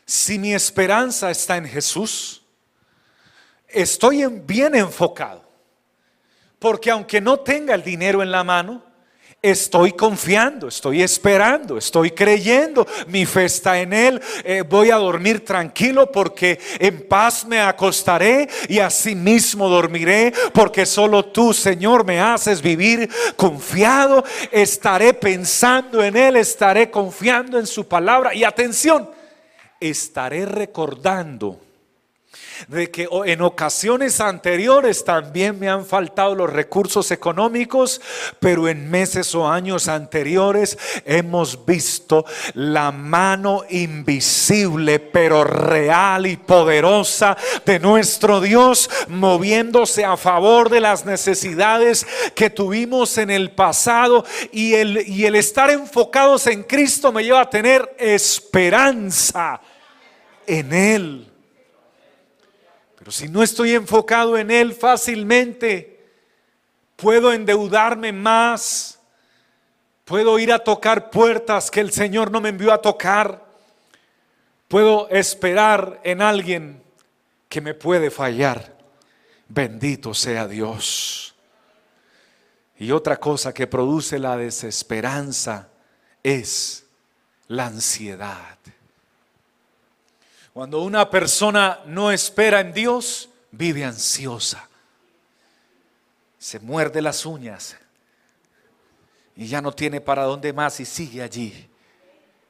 si 0.05 0.39
mi 0.39 0.53
esperanza 0.53 1.31
está 1.31 1.57
en 1.57 1.67
Jesús, 1.67 2.43
estoy 3.69 4.27
bien 4.27 4.75
enfocado. 4.75 5.49
Porque 6.59 6.91
aunque 6.91 7.21
no 7.21 7.41
tenga 7.41 7.75
el 7.75 7.83
dinero 7.83 8.23
en 8.23 8.31
la 8.31 8.45
mano, 8.45 8.85
Estoy 9.43 9.93
confiando, 9.93 10.69
estoy 10.69 11.03
esperando, 11.03 11.79
estoy 11.79 12.11
creyendo, 12.11 12.87
mi 13.07 13.25
fe 13.25 13.47
está 13.47 13.81
en 13.81 13.95
Él, 13.95 14.21
eh, 14.45 14.63
voy 14.69 14.91
a 14.91 14.97
dormir 14.97 15.47
tranquilo 15.47 16.13
porque 16.13 16.61
en 16.79 17.09
paz 17.09 17.47
me 17.47 17.59
acostaré 17.59 18.51
y 18.69 18.81
asimismo 18.81 19.71
dormiré 19.71 20.35
porque 20.53 20.85
solo 20.85 21.25
tú, 21.25 21.55
Señor, 21.55 22.05
me 22.05 22.21
haces 22.21 22.61
vivir 22.61 23.09
confiado, 23.35 24.23
estaré 24.53 25.15
pensando 25.15 26.05
en 26.05 26.19
Él, 26.19 26.37
estaré 26.37 26.91
confiando 26.91 27.59
en 27.59 27.67
su 27.67 27.89
palabra 27.89 28.35
y 28.35 28.45
atención, 28.45 29.09
estaré 29.81 30.45
recordando 30.45 31.70
de 32.69 32.91
que 32.91 33.09
en 33.27 33.43
ocasiones 33.43 34.21
anteriores 34.21 35.05
también 35.05 35.59
me 35.59 35.69
han 35.69 35.85
faltado 35.85 36.35
los 36.35 36.51
recursos 36.51 37.11
económicos, 37.11 38.01
pero 38.39 38.69
en 38.69 38.91
meses 38.91 39.35
o 39.35 39.49
años 39.49 39.89
anteriores 39.89 40.79
hemos 41.05 41.65
visto 41.65 42.25
la 42.55 42.93
mano 42.93 43.63
invisible, 43.69 45.01
pero 45.01 45.45
real 45.45 46.27
y 46.27 46.37
poderosa 46.37 47.37
de 47.65 47.79
nuestro 47.79 48.41
Dios 48.41 48.91
moviéndose 49.09 50.05
a 50.05 50.17
favor 50.17 50.69
de 50.69 50.81
las 50.81 51.05
necesidades 51.05 52.07
que 52.35 52.51
tuvimos 52.51 53.19
en 53.19 53.31
el 53.31 53.53
pasado 53.53 54.25
y 54.53 54.75
el, 54.75 55.09
y 55.09 55.25
el 55.27 55.37
estar 55.37 55.71
enfocados 55.71 56.47
en 56.47 56.63
Cristo 56.63 57.13
me 57.13 57.25
lleva 57.25 57.43
a 57.43 57.51
tener 57.51 57.95
esperanza 57.99 59.61
en 60.47 60.73
Él. 60.73 61.30
Pero 63.01 63.11
si 63.11 63.29
no 63.29 63.43
estoy 63.43 63.73
enfocado 63.73 64.39
en 64.39 64.53
Él 64.53 64.75
fácilmente, 64.75 66.07
puedo 66.95 67.33
endeudarme 67.33 68.13
más, 68.13 69.01
Puedo 70.11 70.41
ir 70.41 70.53
a 70.53 70.59
tocar 70.59 71.09
puertas 71.09 71.71
que 71.71 71.79
el 71.79 71.93
Señor 71.93 72.33
no 72.33 72.41
me 72.41 72.49
envió 72.49 72.73
a 72.73 72.83
tocar. 72.83 73.47
Puedo 74.67 75.09
esperar 75.09 76.01
en 76.03 76.21
alguien 76.21 76.83
que 77.49 77.61
me 77.61 77.75
puede 77.75 78.11
fallar. 78.11 78.77
Bendito 79.47 80.13
sea 80.13 80.49
Dios. 80.49 81.37
Y 82.77 82.91
otra 82.91 83.19
cosa 83.19 83.55
que 83.55 83.69
produce 83.69 84.19
la 84.19 84.37
desesperanza 84.37 85.69
es 86.25 86.87
la 87.47 87.67
ansiedad. 87.67 88.59
Cuando 90.61 90.83
una 90.83 91.09
persona 91.09 91.81
no 91.87 92.11
espera 92.11 92.61
en 92.61 92.75
Dios, 92.75 93.31
vive 93.51 93.83
ansiosa. 93.83 94.69
Se 96.39 96.61
muerde 96.61 97.01
las 97.01 97.25
uñas 97.25 97.79
y 99.35 99.47
ya 99.47 99.63
no 99.63 99.73
tiene 99.73 100.03
para 100.03 100.25
dónde 100.25 100.53
más 100.53 100.79
y 100.81 100.85
sigue 100.85 101.23
allí. 101.23 101.67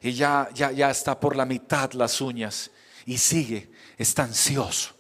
Y 0.00 0.10
ya, 0.10 0.48
ya, 0.52 0.72
ya 0.72 0.90
está 0.90 1.20
por 1.20 1.36
la 1.36 1.44
mitad 1.44 1.92
las 1.92 2.20
uñas 2.20 2.72
y 3.06 3.16
sigue, 3.16 3.70
está 3.96 4.24
ansioso. 4.24 4.92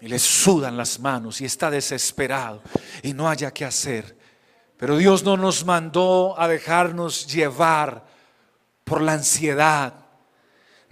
Y 0.00 0.08
le 0.08 0.18
sudan 0.18 0.76
las 0.76 0.98
manos 0.98 1.40
y 1.40 1.44
está 1.44 1.70
desesperado 1.70 2.60
y 3.04 3.12
no 3.12 3.28
haya 3.28 3.52
qué 3.52 3.64
hacer. 3.64 4.18
Pero 4.76 4.96
Dios 4.96 5.22
no 5.22 5.36
nos 5.36 5.64
mandó 5.64 6.34
a 6.36 6.48
dejarnos 6.48 7.24
llevar 7.28 8.04
por 8.82 9.00
la 9.00 9.12
ansiedad. 9.12 10.01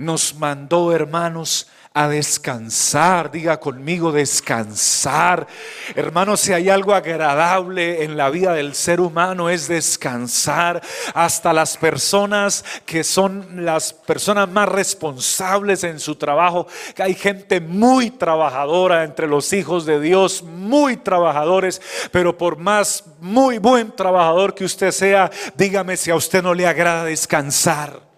Nos 0.00 0.34
mandó, 0.34 0.94
hermanos, 0.94 1.66
a 1.92 2.08
descansar. 2.08 3.30
Diga 3.30 3.60
conmigo, 3.60 4.10
descansar. 4.10 5.46
Hermanos, 5.94 6.40
si 6.40 6.54
hay 6.54 6.70
algo 6.70 6.94
agradable 6.94 8.02
en 8.02 8.16
la 8.16 8.30
vida 8.30 8.54
del 8.54 8.74
ser 8.74 8.98
humano 8.98 9.50
es 9.50 9.68
descansar. 9.68 10.80
Hasta 11.12 11.52
las 11.52 11.76
personas 11.76 12.64
que 12.86 13.04
son 13.04 13.62
las 13.62 13.92
personas 13.92 14.48
más 14.48 14.70
responsables 14.70 15.84
en 15.84 16.00
su 16.00 16.14
trabajo. 16.14 16.66
Hay 16.96 17.12
gente 17.12 17.60
muy 17.60 18.10
trabajadora 18.10 19.04
entre 19.04 19.26
los 19.28 19.52
hijos 19.52 19.84
de 19.84 20.00
Dios, 20.00 20.42
muy 20.42 20.96
trabajadores. 20.96 21.82
Pero 22.10 22.38
por 22.38 22.56
más 22.56 23.04
muy 23.20 23.58
buen 23.58 23.94
trabajador 23.94 24.54
que 24.54 24.64
usted 24.64 24.92
sea, 24.92 25.30
dígame 25.58 25.98
si 25.98 26.10
a 26.10 26.14
usted 26.14 26.42
no 26.42 26.54
le 26.54 26.66
agrada 26.66 27.04
descansar. 27.04 28.09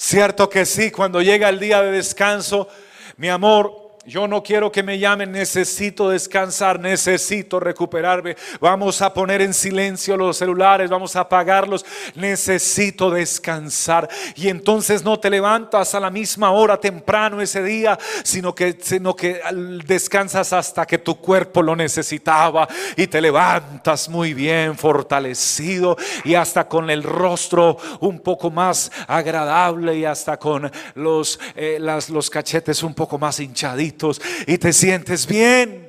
Cierto 0.00 0.48
que 0.48 0.64
sí, 0.64 0.92
cuando 0.92 1.20
llega 1.20 1.48
el 1.48 1.58
día 1.58 1.82
de 1.82 1.90
descanso, 1.90 2.68
mi 3.16 3.28
amor, 3.28 3.87
yo 4.08 4.26
no 4.26 4.42
quiero 4.42 4.72
que 4.72 4.82
me 4.82 4.98
llamen, 4.98 5.30
necesito 5.30 6.08
descansar, 6.08 6.80
necesito 6.80 7.60
recuperarme. 7.60 8.36
Vamos 8.58 9.02
a 9.02 9.12
poner 9.12 9.42
en 9.42 9.52
silencio 9.52 10.16
los 10.16 10.38
celulares, 10.38 10.88
vamos 10.88 11.14
a 11.14 11.20
apagarlos. 11.20 11.84
Necesito 12.14 13.10
descansar. 13.10 14.08
Y 14.34 14.48
entonces 14.48 15.04
no 15.04 15.20
te 15.20 15.28
levantas 15.28 15.94
a 15.94 16.00
la 16.00 16.08
misma 16.08 16.52
hora 16.52 16.80
temprano 16.80 17.42
ese 17.42 17.62
día, 17.62 17.98
sino 18.24 18.54
que, 18.54 18.78
sino 18.80 19.14
que 19.14 19.42
descansas 19.84 20.54
hasta 20.54 20.86
que 20.86 20.96
tu 20.96 21.16
cuerpo 21.16 21.62
lo 21.62 21.76
necesitaba 21.76 22.66
y 22.96 23.08
te 23.08 23.20
levantas 23.20 24.08
muy 24.08 24.32
bien, 24.32 24.76
fortalecido 24.78 25.98
y 26.24 26.34
hasta 26.34 26.66
con 26.66 26.88
el 26.88 27.02
rostro 27.02 27.76
un 28.00 28.20
poco 28.20 28.50
más 28.50 28.90
agradable 29.06 29.98
y 29.98 30.06
hasta 30.06 30.38
con 30.38 30.70
los, 30.94 31.38
eh, 31.54 31.76
las, 31.78 32.08
los 32.08 32.30
cachetes 32.30 32.82
un 32.82 32.94
poco 32.94 33.18
más 33.18 33.38
hinchaditos 33.38 33.97
y 34.46 34.58
te 34.58 34.72
sientes 34.72 35.26
bien. 35.26 35.87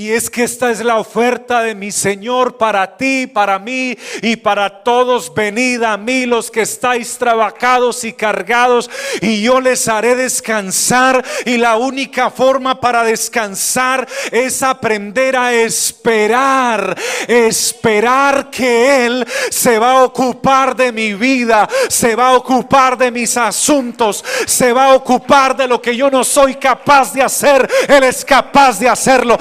Y 0.00 0.12
es 0.12 0.30
que 0.30 0.44
esta 0.44 0.70
es 0.70 0.78
la 0.78 0.98
oferta 0.98 1.60
de 1.60 1.74
mi 1.74 1.90
Señor 1.90 2.56
para 2.56 2.96
ti, 2.96 3.26
para 3.26 3.58
mí 3.58 3.98
y 4.22 4.36
para 4.36 4.84
todos. 4.84 5.34
Venid 5.34 5.82
a 5.82 5.96
mí 5.96 6.24
los 6.24 6.52
que 6.52 6.60
estáis 6.60 7.18
trabajados 7.18 8.04
y 8.04 8.12
cargados 8.12 8.88
y 9.20 9.42
yo 9.42 9.60
les 9.60 9.88
haré 9.88 10.14
descansar. 10.14 11.24
Y 11.46 11.56
la 11.56 11.78
única 11.78 12.30
forma 12.30 12.80
para 12.80 13.02
descansar 13.02 14.06
es 14.30 14.62
aprender 14.62 15.36
a 15.36 15.52
esperar. 15.52 16.96
Esperar 17.26 18.50
que 18.50 19.04
Él 19.04 19.26
se 19.50 19.80
va 19.80 19.94
a 19.94 20.04
ocupar 20.04 20.76
de 20.76 20.92
mi 20.92 21.14
vida, 21.14 21.68
se 21.88 22.14
va 22.14 22.28
a 22.28 22.36
ocupar 22.36 22.96
de 22.96 23.10
mis 23.10 23.36
asuntos, 23.36 24.24
se 24.46 24.72
va 24.72 24.92
a 24.92 24.94
ocupar 24.94 25.56
de 25.56 25.66
lo 25.66 25.82
que 25.82 25.96
yo 25.96 26.08
no 26.08 26.22
soy 26.22 26.54
capaz 26.54 27.12
de 27.12 27.20
hacer. 27.20 27.68
Él 27.88 28.04
es 28.04 28.24
capaz 28.24 28.78
de 28.78 28.88
hacerlo. 28.88 29.36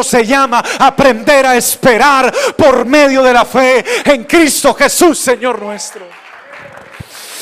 Se 0.00 0.24
llama 0.24 0.62
aprender 0.78 1.44
a 1.44 1.56
esperar 1.56 2.32
por 2.56 2.86
medio 2.86 3.22
de 3.22 3.32
la 3.32 3.44
fe 3.44 3.84
en 4.04 4.24
Cristo 4.24 4.72
Jesús, 4.72 5.18
Señor 5.18 5.60
nuestro. 5.60 6.06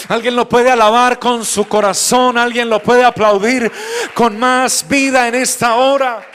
Alguien 0.09 0.35
lo 0.35 0.49
puede 0.49 0.71
alabar 0.71 1.21
con 1.21 1.45
su 1.45 1.69
corazón, 1.69 2.39
alguien 2.39 2.69
lo 2.69 2.83
puede 2.83 3.05
aplaudir 3.05 3.71
con 4.15 4.39
más 4.39 4.89
vida 4.89 5.29
en 5.29 5.37
esta 5.37 5.77
hora. 5.77 6.27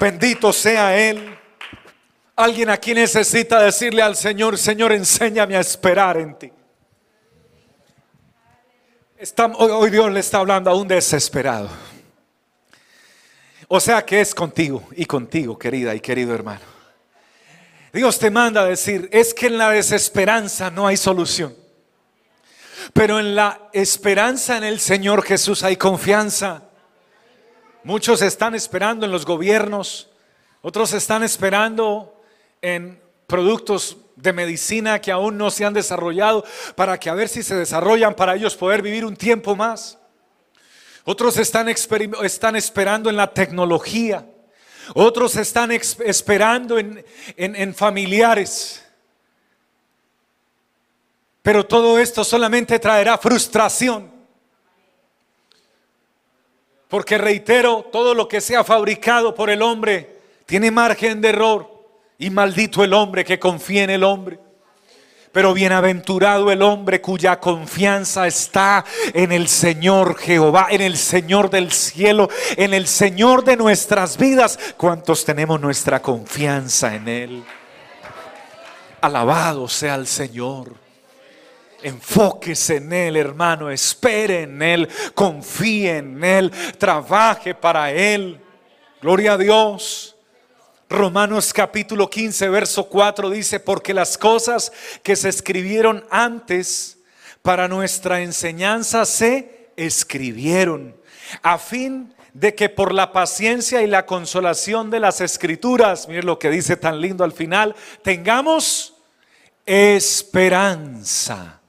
Bendito 0.00 0.52
sea 0.52 0.96
Él. 0.96 1.38
Alguien 2.34 2.70
aquí 2.70 2.94
necesita 2.94 3.60
decirle 3.60 4.02
al 4.02 4.16
Señor, 4.16 4.56
Señor, 4.56 4.92
enséñame 4.92 5.56
a 5.56 5.60
esperar 5.60 6.16
en 6.16 6.34
ti 6.36 6.50
hoy, 9.58 9.90
Dios 9.90 10.10
le 10.10 10.20
está 10.20 10.38
hablando 10.38 10.70
a 10.70 10.74
un 10.74 10.88
desesperado. 10.88 11.68
O 13.68 13.78
sea 13.78 14.04
que 14.04 14.20
es 14.20 14.34
contigo 14.34 14.82
y 14.96 15.04
contigo, 15.04 15.58
querida 15.58 15.94
y 15.94 16.00
querido 16.00 16.34
hermano. 16.34 16.62
Dios 17.92 18.18
te 18.18 18.30
manda 18.30 18.62
a 18.62 18.64
decir, 18.64 19.08
es 19.12 19.34
que 19.34 19.46
en 19.46 19.58
la 19.58 19.70
desesperanza 19.70 20.70
no 20.70 20.86
hay 20.86 20.96
solución. 20.96 21.54
Pero 22.92 23.20
en 23.20 23.34
la 23.34 23.68
esperanza 23.72 24.56
en 24.56 24.64
el 24.64 24.80
Señor 24.80 25.22
Jesús 25.22 25.62
hay 25.62 25.76
confianza. 25.76 26.62
Muchos 27.84 28.22
están 28.22 28.54
esperando 28.54 29.06
en 29.06 29.12
los 29.12 29.26
gobiernos, 29.26 30.08
otros 30.62 30.92
están 30.92 31.22
esperando 31.22 32.22
en 32.62 33.00
productos 33.26 33.96
de 34.20 34.32
medicina 34.32 35.00
que 35.00 35.12
aún 35.12 35.36
no 35.38 35.50
se 35.50 35.64
han 35.64 35.74
desarrollado 35.74 36.44
para 36.74 36.98
que 36.98 37.10
a 37.10 37.14
ver 37.14 37.28
si 37.28 37.42
se 37.42 37.54
desarrollan 37.54 38.14
para 38.14 38.34
ellos 38.34 38.56
poder 38.56 38.82
vivir 38.82 39.04
un 39.04 39.16
tiempo 39.16 39.56
más. 39.56 39.98
Otros 41.04 41.36
están, 41.38 41.68
están 41.68 42.56
esperando 42.56 43.10
en 43.10 43.16
la 43.16 43.32
tecnología. 43.32 44.26
Otros 44.94 45.36
están 45.36 45.70
esperando 45.72 46.78
en, 46.78 47.04
en 47.36 47.74
familiares. 47.74 48.84
Pero 51.42 51.64
todo 51.64 51.98
esto 51.98 52.22
solamente 52.22 52.78
traerá 52.78 53.16
frustración. 53.16 54.10
Porque 56.88 57.16
reitero, 57.18 57.88
todo 57.90 58.14
lo 58.14 58.28
que 58.28 58.40
sea 58.40 58.64
fabricado 58.64 59.34
por 59.34 59.48
el 59.48 59.62
hombre 59.62 60.18
tiene 60.44 60.72
margen 60.72 61.20
de 61.20 61.28
error. 61.28 61.69
Y 62.20 62.28
maldito 62.28 62.84
el 62.84 62.92
hombre 62.92 63.24
que 63.24 63.38
confía 63.38 63.82
en 63.82 63.90
el 63.90 64.04
hombre. 64.04 64.38
Pero 65.32 65.54
bienaventurado 65.54 66.52
el 66.52 66.60
hombre 66.60 67.00
cuya 67.00 67.40
confianza 67.40 68.26
está 68.26 68.84
en 69.14 69.32
el 69.32 69.48
Señor 69.48 70.18
Jehová, 70.18 70.66
en 70.70 70.82
el 70.82 70.98
Señor 70.98 71.48
del 71.48 71.72
cielo, 71.72 72.28
en 72.56 72.74
el 72.74 72.86
Señor 72.86 73.42
de 73.42 73.56
nuestras 73.56 74.18
vidas. 74.18 74.58
¿Cuántos 74.76 75.24
tenemos 75.24 75.58
nuestra 75.58 76.02
confianza 76.02 76.94
en 76.94 77.08
Él? 77.08 77.44
Alabado 79.00 79.66
sea 79.66 79.94
el 79.94 80.06
Señor. 80.06 80.74
Enfóquese 81.82 82.76
en 82.76 82.92
Él, 82.92 83.16
hermano. 83.16 83.70
Espere 83.70 84.42
en 84.42 84.60
Él. 84.60 84.88
Confíe 85.14 85.96
en 85.96 86.22
Él. 86.22 86.52
Trabaje 86.76 87.54
para 87.54 87.90
Él. 87.90 88.38
Gloria 89.00 89.32
a 89.34 89.38
Dios. 89.38 90.16
Romanos 90.90 91.52
capítulo 91.52 92.10
15, 92.10 92.48
verso 92.48 92.88
4 92.88 93.30
dice, 93.30 93.60
porque 93.60 93.94
las 93.94 94.18
cosas 94.18 94.72
que 95.04 95.14
se 95.14 95.28
escribieron 95.28 96.04
antes 96.10 96.98
para 97.42 97.68
nuestra 97.68 98.22
enseñanza 98.22 99.04
se 99.04 99.70
escribieron, 99.76 100.96
a 101.42 101.58
fin 101.58 102.12
de 102.34 102.56
que 102.56 102.68
por 102.68 102.92
la 102.92 103.12
paciencia 103.12 103.82
y 103.82 103.86
la 103.86 104.04
consolación 104.04 104.90
de 104.90 104.98
las 104.98 105.20
escrituras, 105.20 106.08
miren 106.08 106.26
lo 106.26 106.40
que 106.40 106.50
dice 106.50 106.76
tan 106.76 107.00
lindo 107.00 107.22
al 107.22 107.32
final, 107.32 107.76
tengamos 108.02 108.94
esperanza. 109.64 111.60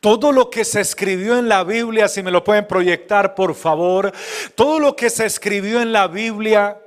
Todo 0.00 0.32
lo 0.32 0.50
que 0.50 0.64
se 0.64 0.80
escribió 0.80 1.38
en 1.38 1.48
la 1.48 1.62
Biblia, 1.62 2.08
si 2.08 2.24
me 2.24 2.32
lo 2.32 2.42
pueden 2.42 2.66
proyectar 2.66 3.36
por 3.36 3.54
favor, 3.54 4.12
todo 4.56 4.80
lo 4.80 4.96
que 4.96 5.10
se 5.10 5.26
escribió 5.26 5.80
en 5.80 5.92
la 5.92 6.08
Biblia 6.08 6.78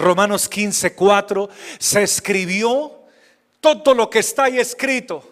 Romanos 0.00 0.48
15, 0.48 0.94
4, 0.94 1.48
se 1.78 2.02
escribió 2.02 3.00
todo 3.60 3.94
lo 3.94 4.10
que 4.10 4.18
está 4.20 4.44
ahí 4.44 4.58
escrito. 4.58 5.22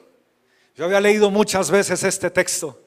Yo 0.76 0.84
había 0.84 1.00
leído 1.00 1.30
muchas 1.30 1.70
veces 1.70 2.04
este 2.04 2.30
texto, 2.30 2.80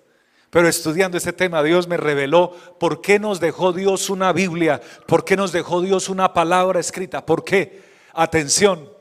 Pero 0.50 0.68
estudiando 0.68 1.18
este 1.18 1.34
tema, 1.34 1.64
Dios 1.64 1.88
me 1.88 1.96
reveló 1.98 2.52
por 2.78 3.02
qué 3.02 3.20
nos 3.20 3.40
dejó 3.40 3.72
Dios 3.72 4.10
una 4.10 4.34
Biblia, 4.34 4.82
por 5.08 5.24
qué 5.24 5.38
nos 5.38 5.52
dejó 5.52 5.82
Dios 5.82 6.10
una 6.10 6.34
palabra 6.34 6.80
escrita, 6.80 7.26
por 7.26 7.44
qué. 7.44 7.84
Atención. 8.14 8.92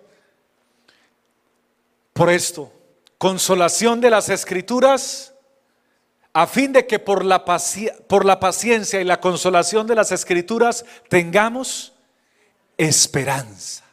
Por 2.12 2.30
esto, 2.30 2.72
consolación 3.18 4.00
de 4.00 4.10
las 4.10 4.28
escrituras, 4.28 5.34
a 6.32 6.46
fin 6.46 6.72
de 6.72 6.86
que 6.86 6.98
por 6.98 7.24
la, 7.24 7.44
por 8.06 8.24
la 8.24 8.38
paciencia 8.38 9.00
y 9.00 9.04
la 9.04 9.20
consolación 9.20 9.86
de 9.86 9.96
las 9.96 10.12
escrituras 10.12 10.84
tengamos 11.08 11.94
esperanza. 12.88 13.84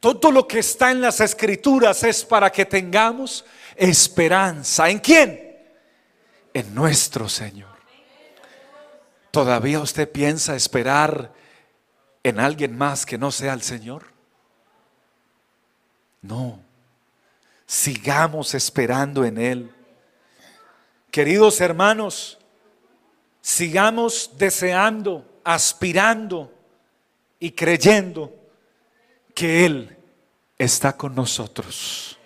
Todo 0.00 0.30
lo 0.30 0.46
que 0.46 0.58
está 0.58 0.90
en 0.90 1.00
las 1.00 1.20
escrituras 1.20 2.02
es 2.02 2.24
para 2.24 2.50
que 2.52 2.66
tengamos 2.66 3.44
esperanza. 3.76 4.90
¿En 4.90 4.98
quién? 4.98 5.44
en 6.54 6.72
nuestro 6.74 7.28
Señor. 7.28 7.74
¿Todavía 9.32 9.80
usted 9.80 10.10
piensa 10.10 10.54
esperar 10.54 11.32
en 12.22 12.38
alguien 12.38 12.78
más 12.78 13.04
que 13.04 13.18
no 13.18 13.32
sea 13.32 13.52
el 13.52 13.62
Señor? 13.62 14.04
No. 16.22 16.60
Sigamos 17.66 18.54
esperando 18.54 19.24
en 19.24 19.38
Él. 19.38 19.74
Queridos 21.10 21.60
hermanos, 21.60 22.38
sigamos 23.40 24.30
deseando, 24.38 25.40
aspirando 25.42 26.53
y 27.44 27.52
creyendo 27.52 28.32
que 29.34 29.66
Él 29.66 29.96
está 30.56 30.96
con 30.96 31.14
nosotros. 31.14 32.18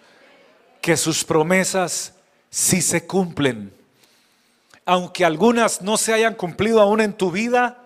Que 0.81 0.97
sus 0.97 1.25
promesas 1.25 2.15
sí 2.51 2.81
se 2.81 3.07
cumplen 3.07 3.79
aunque 4.89 5.23
algunas 5.27 5.83
no 5.83 5.99
se 5.99 6.15
hayan 6.15 6.35
cumplido 6.35 6.81
aún 6.81 7.03
en 7.03 7.13
tu 7.13 7.31
vida, 7.31 7.77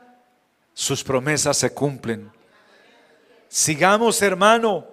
sus 0.73 1.03
promesas 1.03 1.57
se 1.57 1.75
cumplen. 1.75 2.31
Sigamos, 3.49 4.23
hermano, 4.23 4.87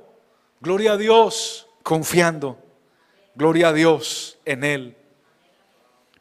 gloria 0.60 0.94
a 0.94 0.98
Dios, 0.98 1.68
confiando, 1.84 2.58
gloria 3.36 3.68
a 3.68 3.74
Dios 3.74 4.40
en 4.44 4.64
Él, 4.64 4.98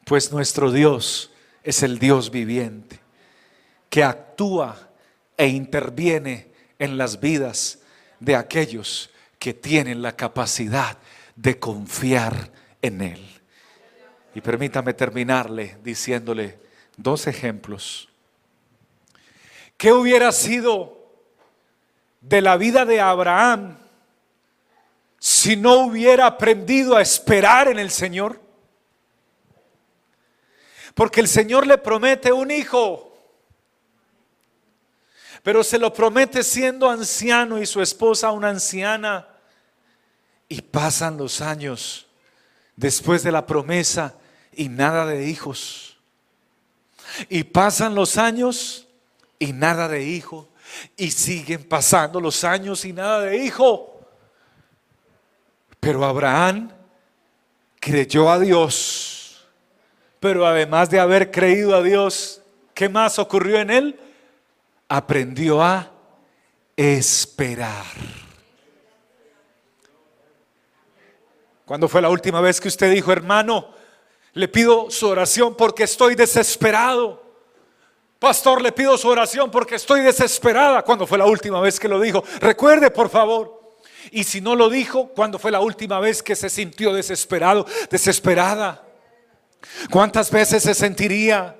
pues 0.05 0.31
nuestro 0.31 0.71
Dios 0.71 1.31
es 1.63 1.81
el 1.81 1.97
Dios 1.97 2.29
viviente, 2.29 2.99
que 3.89 4.03
actúa 4.03 4.88
e 5.39 5.47
interviene 5.47 6.51
en 6.77 6.97
las 6.97 7.21
vidas 7.21 7.79
de 8.19 8.35
aquellos 8.35 9.09
que 9.39 9.53
tienen 9.53 10.01
la 10.01 10.17
capacidad 10.17 10.97
de 11.37 11.57
confiar 11.57 12.51
en 12.81 13.01
Él. 13.01 13.41
Y 14.35 14.41
permítame 14.41 14.93
terminarle 14.93 15.77
diciéndole 15.81 16.59
dos 16.97 17.25
ejemplos. 17.25 18.09
¿Qué 19.77 19.93
hubiera 19.93 20.33
sido 20.33 21.09
de 22.19 22.41
la 22.41 22.57
vida 22.57 22.83
de 22.83 22.99
Abraham 22.99 23.77
si 25.19 25.55
no 25.55 25.85
hubiera 25.85 26.25
aprendido 26.25 26.97
a 26.97 27.01
esperar 27.01 27.69
en 27.69 27.79
el 27.79 27.91
Señor? 27.91 28.41
Porque 30.95 31.21
el 31.21 31.29
Señor 31.29 31.65
le 31.65 31.77
promete 31.77 32.33
un 32.33 32.51
hijo, 32.51 33.08
pero 35.43 35.63
se 35.63 35.79
lo 35.79 35.93
promete 35.93 36.43
siendo 36.43 36.89
anciano 36.89 37.61
y 37.61 37.65
su 37.65 37.81
esposa 37.81 38.31
una 38.31 38.49
anciana. 38.49 39.27
Y 40.47 40.61
pasan 40.61 41.17
los 41.17 41.41
años 41.41 42.07
después 42.75 43.23
de 43.23 43.31
la 43.31 43.45
promesa 43.45 44.15
y 44.53 44.67
nada 44.67 45.05
de 45.05 45.27
hijos. 45.27 45.97
Y 47.29 47.43
pasan 47.43 47.95
los 47.95 48.17
años 48.17 48.87
y 49.37 49.53
nada 49.53 49.87
de 49.87 50.03
hijo. 50.03 50.49
Y 50.97 51.11
siguen 51.11 51.63
pasando 51.63 52.19
los 52.19 52.43
años 52.43 52.83
y 52.85 52.93
nada 52.93 53.21
de 53.21 53.37
hijo. 53.37 54.01
Pero 55.79 56.03
Abraham 56.03 56.71
creyó 57.79 58.29
a 58.29 58.39
Dios. 58.39 59.45
Pero 60.19 60.45
además 60.45 60.89
de 60.89 60.99
haber 60.99 61.31
creído 61.31 61.75
a 61.75 61.81
Dios, 61.81 62.41
¿qué 62.73 62.89
más 62.89 63.19
ocurrió 63.19 63.59
en 63.59 63.69
él? 63.69 63.99
Aprendió 64.89 65.61
a 65.61 65.89
esperar. 66.75 67.85
¿Cuándo 71.65 71.87
fue 71.87 72.01
la 72.01 72.09
última 72.09 72.41
vez 72.41 72.59
que 72.59 72.67
usted 72.67 72.91
dijo, 72.91 73.11
hermano, 73.11 73.79
le 74.33 74.47
pido 74.47 74.89
su 74.89 75.07
oración 75.07 75.55
porque 75.55 75.83
estoy 75.83 76.15
desesperado. 76.15 77.23
Pastor, 78.19 78.61
le 78.61 78.71
pido 78.71 78.97
su 78.97 79.07
oración 79.07 79.49
porque 79.49 79.75
estoy 79.75 80.01
desesperada. 80.01 80.81
¿Cuándo 80.81 81.07
fue 81.07 81.17
la 81.17 81.25
última 81.25 81.61
vez 81.61 81.79
que 81.79 81.87
lo 81.87 81.99
dijo? 81.99 82.23
Recuerde, 82.39 82.91
por 82.91 83.09
favor. 83.09 83.77
Y 84.11 84.23
si 84.23 84.41
no 84.41 84.55
lo 84.55 84.69
dijo, 84.69 85.09
¿cuándo 85.09 85.39
fue 85.39 85.51
la 85.51 85.59
última 85.59 85.99
vez 85.99 86.23
que 86.23 86.35
se 86.35 86.49
sintió 86.49 86.93
desesperado, 86.93 87.65
desesperada? 87.89 88.83
¿Cuántas 89.89 90.31
veces 90.31 90.63
se 90.63 90.73
sentiría 90.73 91.55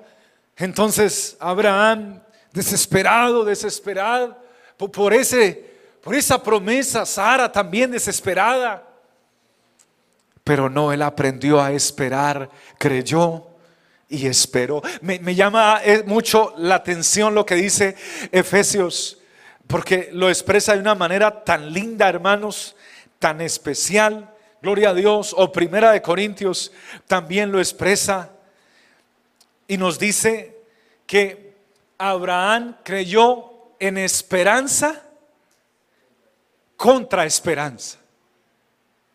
entonces 0.56 1.36
Abraham 1.40 2.22
desesperado, 2.52 3.44
desesperado 3.44 4.36
por, 4.76 5.12
ese, 5.12 5.64
por 6.02 6.14
esa 6.14 6.42
promesa? 6.42 7.04
Sara 7.06 7.50
también 7.50 7.90
desesperada. 7.90 8.86
Pero 10.44 10.68
no, 10.68 10.92
él 10.92 11.02
aprendió 11.02 11.60
a 11.60 11.72
esperar, 11.72 12.50
creyó 12.78 13.46
y 14.08 14.26
esperó. 14.26 14.82
Me, 15.00 15.34
llama 15.34 15.80
eh, 15.84 16.02
mucho 16.04 16.54
la 16.58 16.76
atención 16.76 17.34
lo 17.34 17.46
que 17.46 17.54
dice 17.54 17.94
Efesios, 18.32 19.18
porque 19.66 20.10
lo 20.12 20.28
expresa 20.28 20.74
de 20.74 20.80
una 20.80 20.94
manera 20.96 21.44
tan 21.44 21.72
linda, 21.72 22.08
hermanos, 22.08 22.74
tan 23.18 23.40
especial. 23.40 24.34
Gloria 24.62 24.90
a 24.90 24.94
Dios. 24.94 25.34
O 25.36 25.52
Primera 25.52 25.92
de 25.92 26.02
Corintios 26.02 26.72
también 27.06 27.52
lo 27.52 27.60
expresa 27.60 28.30
y 29.68 29.76
nos 29.76 29.98
dice 30.00 30.56
que 31.06 31.49
Abraham 32.02 32.78
creyó 32.82 33.74
en 33.78 33.98
esperanza 33.98 35.02
contra 36.74 37.26
esperanza. 37.26 37.98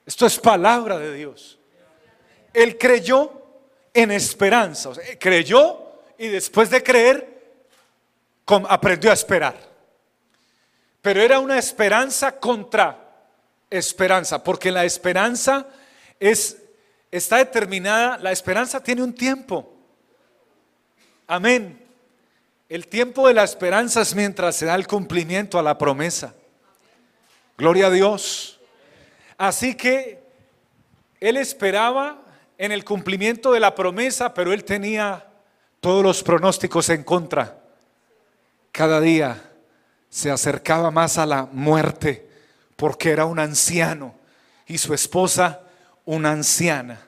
Esto 0.05 0.27
es 0.27 0.37
palabra 0.37 0.99
de 0.99 1.11
Dios. 1.15 1.57
Él 2.53 2.77
creyó 2.77 3.41
en 3.91 4.11
esperanza. 4.11 4.91
creyó 5.19 5.93
y 6.19 6.27
después 6.27 6.69
de 6.69 6.83
creer 6.83 7.57
aprendió 8.45 9.09
a 9.09 9.15
esperar. 9.15 9.57
Pero 11.01 11.21
era 11.21 11.39
una 11.39 11.57
esperanza 11.57 12.39
contra 12.39 13.29
esperanza, 13.67 14.43
porque 14.43 14.71
la 14.71 14.85
esperanza 14.85 15.65
es 16.19 16.61
está 17.09 17.37
determinada, 17.37 18.19
la 18.19 18.31
esperanza 18.31 18.79
tiene 18.79 19.01
un 19.01 19.13
tiempo. 19.13 19.73
Amén. 21.25 21.84
El 22.67 22.87
tiempo 22.87 23.27
de 23.27 23.35
la 23.35 23.43
esperanza 23.43 24.01
es 24.01 24.15
mientras 24.15 24.55
se 24.55 24.65
da 24.65 24.73
el 24.73 24.87
cumplimiento 24.87 25.59
a 25.59 25.63
la 25.63 25.77
promesa. 25.77 26.33
Gloria 27.57 27.87
a 27.87 27.91
Dios. 27.91 28.59
Así 29.37 29.75
que 29.75 30.23
él 31.19 31.37
esperaba 31.37 32.21
en 32.57 32.71
el 32.71 32.83
cumplimiento 32.83 33.51
de 33.51 33.59
la 33.59 33.75
promesa, 33.75 34.33
pero 34.33 34.51
él 34.51 34.63
tenía 34.63 35.27
todos 35.79 36.03
los 36.03 36.23
pronósticos 36.23 36.89
en 36.89 37.03
contra. 37.03 37.59
Cada 38.71 38.99
día 38.99 39.51
se 40.09 40.31
acercaba 40.31 40.89
más 40.89 41.19
a 41.19 41.25
la 41.27 41.47
muerte 41.51 42.27
porque 42.75 43.11
era 43.11 43.25
un 43.25 43.37
anciano 43.37 44.15
y 44.65 44.79
su 44.79 44.93
esposa 44.93 45.61
una 46.03 46.31
anciana. 46.31 46.99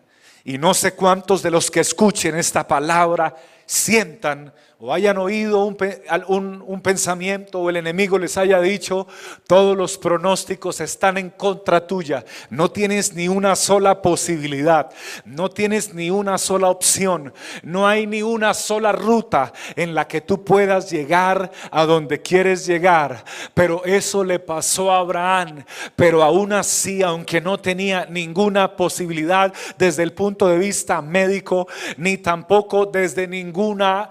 Y 0.44 0.60
no 0.60 0.76
sé 0.76 0.94
cuántos 0.94 1.42
de 1.42 1.52
los 1.52 1.72
que 1.72 1.80
escuchen 1.80 2.36
esta 2.38 2.68
palabra 2.68 3.36
sientan 3.66 4.54
o 4.80 4.94
hayan 4.94 5.18
oído 5.18 5.66
un, 5.66 6.82
pensamiento 6.84 7.60
o 7.60 7.70
el 7.70 7.78
enemigo 7.78 8.20
les 8.20 8.38
haya 8.38 8.62
dicho, 8.62 9.08
todos 9.48 9.76
los 9.76 9.98
pronósticos 9.98 10.82
están 10.82 11.18
en 11.18 11.32
contra 11.32 11.88
tuya, 11.88 12.24
no 12.52 12.70
tienes 12.70 13.14
ni 13.14 13.28
una 13.28 13.56
sola 13.56 14.04
posibilidad, 14.04 14.92
no 15.26 15.50
tienes 15.50 15.96
ni 15.96 16.12
una 16.12 16.38
sola 16.38 16.70
opción, 16.70 17.34
no 17.64 17.88
hay 17.88 18.06
ni 18.06 18.22
una 18.22 18.54
sola 18.54 18.92
ruta 18.92 19.52
en 19.76 19.96
la 19.96 20.08
que 20.08 20.22
tú 20.22 20.44
puedas 20.44 20.92
llegar 20.92 21.52
a 21.72 21.86
donde 21.86 22.22
quieres 22.22 22.68
llegar. 22.68 23.24
Pero 23.56 23.84
eso 23.84 24.24
le 24.24 24.38
pasó 24.38 24.92
a 24.92 25.00
Abraham, 25.00 25.64
pero 25.96 26.22
aún 26.22 26.54
así, 26.54 27.02
aunque 27.02 27.42
no 27.42 27.60
tenía 27.60 28.06
ninguna 28.06 28.76
posibilidad 28.76 29.52
desde 29.80 30.04
el 30.04 30.14
punto 30.14 30.48
de 30.48 30.60
vista 30.60 31.02
médico, 31.02 31.68
ni 31.98 32.18
tampoco 32.18 32.86
desde 32.86 33.28
ninguna 33.28 34.10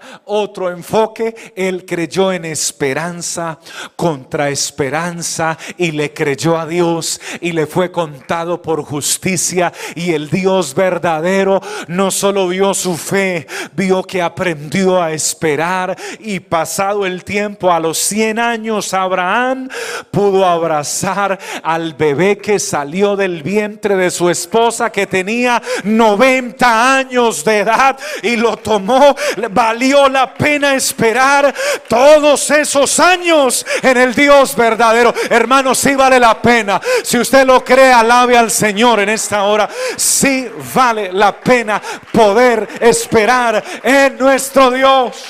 enfoque. 0.65 1.35
Él 1.55 1.85
creyó 1.85 2.31
en 2.31 2.45
esperanza 2.45 3.59
contra 3.95 4.49
esperanza 4.49 5.57
y 5.77 5.91
le 5.91 6.13
creyó 6.13 6.57
a 6.57 6.65
Dios 6.65 7.21
y 7.39 7.51
le 7.51 7.67
fue 7.67 7.91
contado 7.91 8.61
por 8.61 8.83
justicia 8.83 9.71
y 9.95 10.13
el 10.13 10.29
Dios 10.29 10.73
verdadero 10.73 11.61
no 11.87 12.09
solo 12.09 12.47
vio 12.47 12.73
su 12.73 12.97
fe, 12.97 13.45
vio 13.73 14.01
que 14.03 14.21
aprendió 14.21 15.01
a 15.01 15.11
esperar 15.11 15.95
y 16.19 16.39
pasado 16.39 17.05
el 17.05 17.23
tiempo 17.23 17.71
a 17.71 17.79
los 17.79 17.99
100 17.99 18.39
años 18.39 18.93
Abraham 18.93 19.69
pudo 20.09 20.45
abrazar 20.45 21.37
al 21.63 21.93
bebé 21.93 22.37
que 22.39 22.59
salió 22.59 23.15
del 23.15 23.43
vientre 23.43 23.95
de 23.95 24.09
su 24.09 24.29
esposa 24.29 24.91
que 24.91 25.05
tenía 25.05 25.61
90 25.83 26.97
años 26.97 27.43
de 27.43 27.59
edad 27.59 27.97
y 28.23 28.35
lo 28.35 28.57
tomó. 28.57 29.15
Valió 29.51 30.09
la 30.09 30.33
pena 30.33 30.46
esperar 30.55 31.53
todos 31.87 32.49
esos 32.51 32.99
años 32.99 33.65
en 33.81 33.97
el 33.97 34.13
Dios 34.13 34.55
verdadero. 34.55 35.13
Hermano, 35.29 35.75
sí 35.75 35.95
vale 35.95 36.19
la 36.19 36.41
pena. 36.41 36.81
Si 37.03 37.17
usted 37.19 37.45
lo 37.45 37.63
cree, 37.63 37.91
alabe 37.91 38.37
al 38.37 38.51
Señor 38.51 38.99
en 38.99 39.09
esta 39.09 39.43
hora. 39.43 39.69
Sí 39.95 40.49
vale 40.73 41.11
la 41.11 41.39
pena 41.39 41.81
poder 42.11 42.67
esperar 42.79 43.63
en 43.83 44.17
nuestro 44.17 44.71
Dios. 44.71 45.23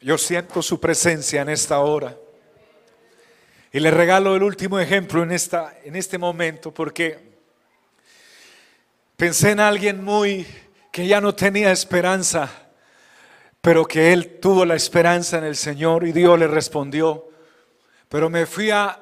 Yo 0.00 0.16
siento 0.16 0.62
su 0.62 0.80
presencia 0.80 1.42
en 1.42 1.50
esta 1.50 1.78
hora. 1.80 2.16
Y 3.72 3.78
le 3.80 3.90
regalo 3.90 4.34
el 4.34 4.42
último 4.42 4.80
ejemplo 4.80 5.22
en, 5.22 5.30
esta, 5.30 5.74
en 5.84 5.94
este 5.94 6.18
momento 6.18 6.72
porque 6.72 7.29
pensé 9.20 9.50
en 9.50 9.60
alguien 9.60 10.02
muy 10.02 10.46
que 10.90 11.06
ya 11.06 11.20
no 11.20 11.34
tenía 11.34 11.70
esperanza, 11.72 12.50
pero 13.60 13.84
que 13.84 14.14
él 14.14 14.38
tuvo 14.40 14.64
la 14.64 14.76
esperanza 14.76 15.36
en 15.36 15.44
el 15.44 15.56
Señor 15.56 16.08
y 16.08 16.12
Dios 16.12 16.38
le 16.38 16.48
respondió. 16.48 17.28
Pero 18.08 18.30
me 18.30 18.46
fui 18.46 18.70
a, 18.70 18.98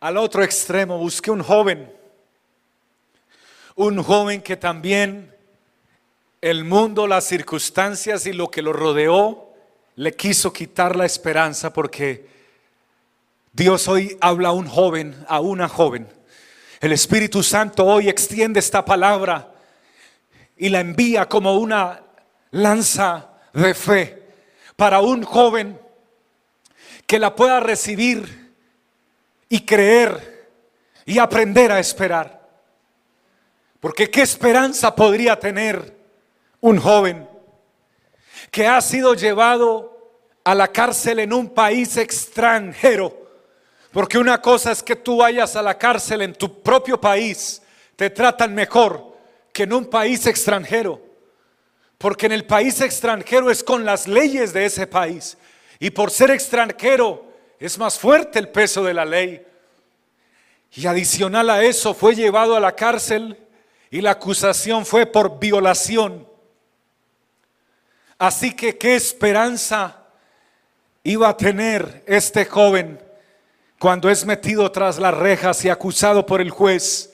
al 0.00 0.16
otro 0.16 0.42
extremo, 0.42 0.96
busqué 0.96 1.30
un 1.30 1.42
joven, 1.42 1.92
un 3.74 4.02
joven 4.02 4.40
que 4.40 4.56
también 4.56 5.30
el 6.40 6.64
mundo, 6.64 7.06
las 7.06 7.24
circunstancias 7.24 8.24
y 8.24 8.32
lo 8.32 8.50
que 8.50 8.62
lo 8.62 8.72
rodeó 8.72 9.50
le 9.96 10.14
quiso 10.14 10.50
quitar 10.50 10.96
la 10.96 11.04
esperanza 11.04 11.74
porque 11.74 12.26
Dios 13.52 13.86
hoy 13.86 14.16
habla 14.22 14.48
a 14.48 14.52
un 14.52 14.66
joven, 14.66 15.14
a 15.28 15.40
una 15.40 15.68
joven. 15.68 16.08
El 16.80 16.92
Espíritu 16.92 17.42
Santo 17.42 17.84
hoy 17.84 18.08
extiende 18.08 18.60
esta 18.60 18.84
palabra 18.84 19.52
y 20.56 20.68
la 20.68 20.80
envía 20.80 21.28
como 21.28 21.56
una 21.56 22.02
lanza 22.50 23.30
de 23.52 23.74
fe 23.74 24.22
para 24.76 25.00
un 25.00 25.22
joven 25.22 25.80
que 27.06 27.18
la 27.18 27.34
pueda 27.34 27.60
recibir 27.60 28.54
y 29.48 29.60
creer 29.60 30.48
y 31.06 31.18
aprender 31.18 31.70
a 31.70 31.78
esperar. 31.78 32.48
Porque 33.80 34.10
qué 34.10 34.22
esperanza 34.22 34.94
podría 34.94 35.38
tener 35.38 35.96
un 36.60 36.78
joven 36.78 37.28
que 38.50 38.66
ha 38.66 38.80
sido 38.80 39.14
llevado 39.14 39.94
a 40.44 40.54
la 40.54 40.68
cárcel 40.68 41.18
en 41.18 41.32
un 41.32 41.50
país 41.50 41.96
extranjero 41.96 43.23
porque 43.94 44.18
una 44.18 44.42
cosa 44.42 44.72
es 44.72 44.82
que 44.82 44.96
tú 44.96 45.18
vayas 45.18 45.54
a 45.54 45.62
la 45.62 45.78
cárcel 45.78 46.22
en 46.22 46.34
tu 46.34 46.60
propio 46.64 47.00
país, 47.00 47.62
te 47.94 48.10
tratan 48.10 48.52
mejor 48.52 49.16
que 49.52 49.62
en 49.62 49.72
un 49.72 49.86
país 49.86 50.26
extranjero. 50.26 51.00
Porque 51.96 52.26
en 52.26 52.32
el 52.32 52.44
país 52.44 52.80
extranjero 52.80 53.52
es 53.52 53.62
con 53.62 53.84
las 53.84 54.08
leyes 54.08 54.52
de 54.52 54.64
ese 54.64 54.88
país. 54.88 55.38
Y 55.78 55.90
por 55.90 56.10
ser 56.10 56.32
extranjero 56.32 57.24
es 57.60 57.78
más 57.78 57.96
fuerte 57.96 58.40
el 58.40 58.48
peso 58.48 58.82
de 58.82 58.94
la 58.94 59.04
ley. 59.04 59.46
Y 60.72 60.88
adicional 60.88 61.48
a 61.48 61.62
eso 61.62 61.94
fue 61.94 62.16
llevado 62.16 62.56
a 62.56 62.60
la 62.60 62.74
cárcel 62.74 63.38
y 63.92 64.00
la 64.00 64.10
acusación 64.10 64.84
fue 64.84 65.06
por 65.06 65.38
violación. 65.38 66.26
Así 68.18 68.56
que 68.56 68.76
qué 68.76 68.96
esperanza 68.96 70.04
iba 71.04 71.28
a 71.28 71.36
tener 71.36 72.02
este 72.08 72.44
joven 72.44 73.03
cuando 73.84 74.08
es 74.08 74.24
metido 74.24 74.72
tras 74.72 74.98
las 74.98 75.12
rejas 75.12 75.62
y 75.62 75.68
acusado 75.68 76.24
por 76.24 76.40
el 76.40 76.48
juez, 76.48 77.12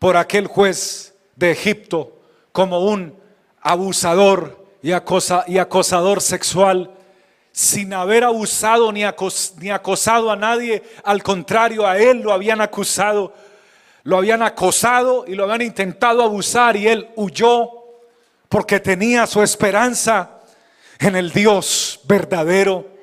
por 0.00 0.16
aquel 0.16 0.48
juez 0.48 1.14
de 1.36 1.52
Egipto, 1.52 2.18
como 2.50 2.80
un 2.80 3.16
abusador 3.60 4.66
y, 4.82 4.90
acosador 4.90 6.20
sexual, 6.20 6.90
sin 7.52 7.94
haber 7.94 8.24
abusado 8.24 8.90
ni, 8.90 9.02
ni 9.60 9.70
acosado 9.70 10.32
a 10.32 10.34
nadie, 10.34 10.82
al 11.04 11.22
contrario, 11.22 11.86
a 11.86 11.96
él 11.96 12.22
lo 12.22 12.32
habían 12.32 12.60
acusado, 12.60 13.32
lo 14.02 14.16
habían 14.16 14.42
acosado 14.42 15.26
y 15.28 15.36
lo 15.36 15.44
habían 15.44 15.62
intentado 15.62 16.24
abusar 16.24 16.76
y 16.76 16.88
él 16.88 17.08
huyó 17.14 17.70
porque 18.48 18.80
tenía 18.80 19.28
su 19.28 19.44
esperanza 19.44 20.40
en 20.98 21.14
el 21.14 21.30
Dios 21.30 22.00
verdadero 22.02 22.97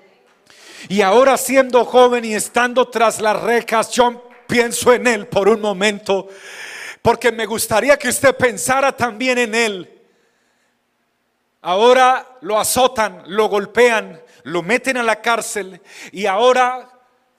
y 0.89 1.01
ahora 1.01 1.37
siendo 1.37 1.85
joven 1.85 2.25
y 2.25 2.33
estando 2.33 2.87
tras 2.87 3.21
las 3.21 3.41
rejas, 3.41 3.91
yo 3.91 4.29
pienso 4.47 4.93
en 4.93 5.07
Él 5.07 5.27
por 5.27 5.49
un 5.49 5.61
momento, 5.61 6.27
porque 7.01 7.31
me 7.31 7.45
gustaría 7.45 7.97
que 7.97 8.09
usted 8.09 8.35
pensara 8.35 8.95
también 8.95 9.37
en 9.37 9.55
Él. 9.55 9.91
Ahora 11.61 12.37
lo 12.41 12.59
azotan, 12.59 13.23
lo 13.27 13.47
golpean, 13.47 14.21
lo 14.43 14.61
meten 14.61 14.97
a 14.97 15.03
la 15.03 15.21
cárcel 15.21 15.81
y 16.11 16.27
ahora 16.27 16.87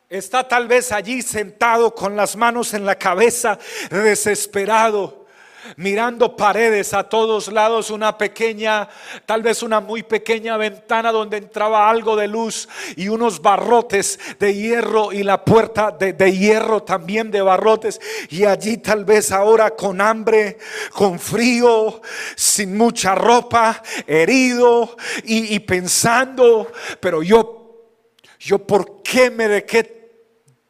está 0.08 0.46
tal 0.46 0.66
vez 0.66 0.90
allí 0.90 1.22
sentado 1.22 1.94
con 1.94 2.16
las 2.16 2.34
manos 2.34 2.74
en 2.74 2.84
la 2.84 2.96
cabeza, 2.96 3.58
desesperado 3.90 5.25
mirando 5.76 6.36
paredes 6.36 6.94
a 6.94 7.04
todos 7.04 7.48
lados, 7.48 7.90
una 7.90 8.16
pequeña, 8.16 8.88
tal 9.24 9.42
vez 9.42 9.62
una 9.62 9.80
muy 9.80 10.02
pequeña 10.02 10.56
ventana 10.56 11.12
donde 11.12 11.38
entraba 11.38 11.90
algo 11.90 12.16
de 12.16 12.28
luz 12.28 12.68
y 12.96 13.08
unos 13.08 13.42
barrotes 13.42 14.18
de 14.38 14.54
hierro 14.54 15.12
y 15.12 15.22
la 15.22 15.44
puerta 15.44 15.90
de, 15.90 16.32
hierro 16.32 16.82
también 16.82 17.30
de 17.30 17.42
barrotes. 17.42 18.00
Y 18.30 18.44
allí 18.44 18.78
tal 18.78 19.04
vez 19.04 19.32
ahora 19.32 19.70
con 19.70 20.00
hambre, 20.00 20.58
con 20.92 21.18
frío, 21.18 22.00
sin 22.34 22.76
mucha 22.76 23.14
ropa, 23.14 23.82
herido 24.06 24.96
y, 25.24 25.54
y 25.54 25.60
pensando, 25.60 26.70
pero 27.00 27.22
yo, 27.22 27.66
yo, 28.38 28.58
¿por 28.58 29.02
qué 29.02 29.30
me 29.30 29.48
dejé 29.48 30.10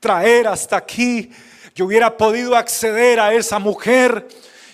traer 0.01 0.49
hasta 0.49 0.77
aquí? 0.77 1.31
Yo 1.75 1.85
hubiera 1.85 2.17
podido 2.17 2.57
acceder 2.57 3.21
a 3.21 3.35
esa 3.35 3.59
mujer 3.59 4.27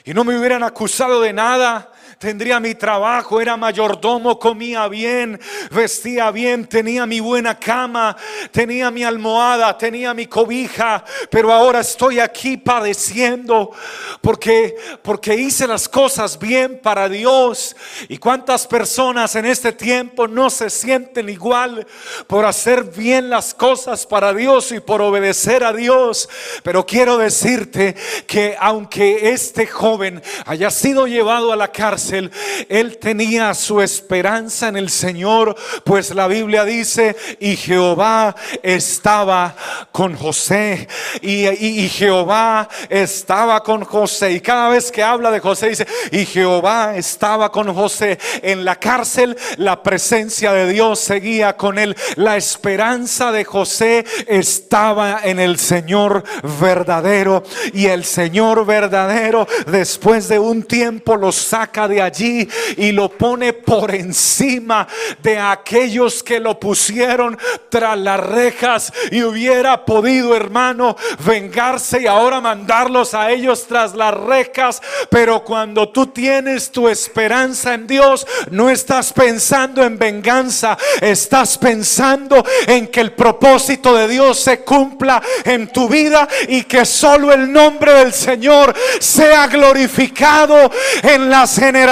y 0.04 0.14
no 0.14 0.24
me 0.24 0.36
hubieran 0.36 0.62
acusado 0.62 1.20
de 1.20 1.32
nada 1.32 1.91
tendría 2.22 2.61
mi 2.61 2.76
trabajo, 2.76 3.40
era 3.40 3.56
mayordomo, 3.56 4.38
comía 4.38 4.87
bien, 4.87 5.40
vestía 5.72 6.30
bien, 6.30 6.66
tenía 6.66 7.04
mi 7.04 7.18
buena 7.18 7.58
cama, 7.58 8.16
tenía 8.52 8.92
mi 8.92 9.02
almohada, 9.02 9.76
tenía 9.76 10.14
mi 10.14 10.26
cobija, 10.26 11.04
pero 11.30 11.52
ahora 11.52 11.80
estoy 11.80 12.20
aquí 12.20 12.56
padeciendo 12.56 13.72
porque 14.20 14.76
porque 15.02 15.35
hice 15.35 15.66
las 15.66 15.88
cosas 15.88 16.38
bien 16.38 16.78
para 16.80 17.08
Dios. 17.08 17.74
Y 18.08 18.18
cuántas 18.18 18.68
personas 18.68 19.35
en 19.35 19.44
este 19.44 19.72
tiempo 19.72 20.28
no 20.28 20.48
se 20.48 20.70
sienten 20.70 21.28
igual 21.28 21.85
por 22.28 22.44
hacer 22.44 22.85
bien 22.85 23.30
las 23.30 23.52
cosas 23.52 24.06
para 24.06 24.32
Dios 24.32 24.70
y 24.70 24.78
por 24.78 25.02
obedecer 25.02 25.64
a 25.64 25.72
Dios, 25.72 26.28
pero 26.62 26.87
quiero 26.87 27.18
decirte 27.18 27.96
que 28.28 28.54
aunque 28.61 29.30
este 29.30 29.66
joven 29.66 30.22
haya 30.46 30.70
sido 30.70 31.08
llevado 31.08 31.52
a 31.52 31.56
la 31.56 31.72
cárcel 31.72 32.12
él, 32.12 32.98
tenía 32.98 33.55
su 33.55 33.81
esperanza 33.81 34.68
en 34.68 34.77
el 34.77 34.90
Señor, 34.90 35.57
pues 35.85 36.14
la 36.14 36.27
Biblia 36.27 36.64
dice, 36.64 37.16
y 37.40 37.57
Jehová 37.57 38.35
estaba 38.62 39.55
con 39.90 40.16
José, 40.16 40.88
y, 41.20 41.48
y 41.48 41.88
Jehová 41.88 42.68
estaba 42.88 43.62
con 43.62 43.85
José, 43.85 44.33
y 44.33 44.40
cada 44.40 44.68
vez 44.68 44.92
que 44.92 45.03
habla 45.03 45.31
de 45.31 45.40
José 45.40 45.68
dice, 45.70 45.87
y 46.11 46.27
Jehová 46.27 46.96
estaba 46.96 47.51
con 47.51 47.72
José 47.75 48.18
en 48.42 48.64
la 48.64 48.77
cárcel, 48.77 49.37
la 49.57 49.83
presencia 49.83 50.53
de 50.53 50.72
Dios 50.72 51.01
seguía 51.01 51.57
con 51.57 51.79
él, 51.79 51.96
la 52.16 52.37
esperanza 52.37 53.33
de 53.33 53.44
José 53.44 54.05
estaba 54.27 55.20
en 55.25 55.40
el 55.40 55.59
Señor 55.59 56.25
verdadero, 56.61 57.42
y 57.72 57.87
el 57.87 58.05
Señor 58.05 58.64
verdadero 58.66 59.46
después 59.66 60.29
de 60.29 60.38
un 60.38 60.62
tiempo 60.62 61.16
lo 61.16 61.33
saca 61.33 61.88
de 61.88 62.01
allí 62.04 62.48
y 62.76 62.92
lo 62.92 63.08
pone 63.08 63.52
por 63.52 63.94
encima 63.94 64.86
de 65.22 65.38
aquellos 65.38 66.22
que 66.22 66.40
lo 66.40 66.58
pusieron 66.58 67.38
tras 67.68 67.98
las 67.98 68.20
rejas 68.20 68.92
y 69.10 69.22
hubiera 69.22 69.84
podido, 69.84 70.34
hermano, 70.34 70.96
vengarse 71.24 72.02
y 72.02 72.06
ahora 72.06 72.40
mandarlos 72.40 73.14
a 73.14 73.30
ellos 73.30 73.66
tras 73.66 73.94
las 73.94 74.14
rejas. 74.14 74.82
Pero 75.10 75.44
cuando 75.44 75.88
tú 75.88 76.06
tienes 76.08 76.70
tu 76.70 76.88
esperanza 76.88 77.74
en 77.74 77.86
Dios, 77.86 78.26
no 78.50 78.70
estás 78.70 79.12
pensando 79.12 79.82
en 79.82 79.98
venganza, 79.98 80.76
estás 81.00 81.58
pensando 81.58 82.44
en 82.66 82.88
que 82.88 83.00
el 83.00 83.12
propósito 83.12 83.94
de 83.94 84.08
Dios 84.08 84.40
se 84.40 84.60
cumpla 84.60 85.22
en 85.44 85.68
tu 85.68 85.88
vida 85.88 86.28
y 86.48 86.64
que 86.64 86.84
solo 86.84 87.32
el 87.32 87.52
nombre 87.52 87.92
del 87.94 88.12
Señor 88.12 88.74
sea 88.98 89.46
glorificado 89.46 90.70
en 91.02 91.30
las 91.30 91.58
generaciones 91.58 91.91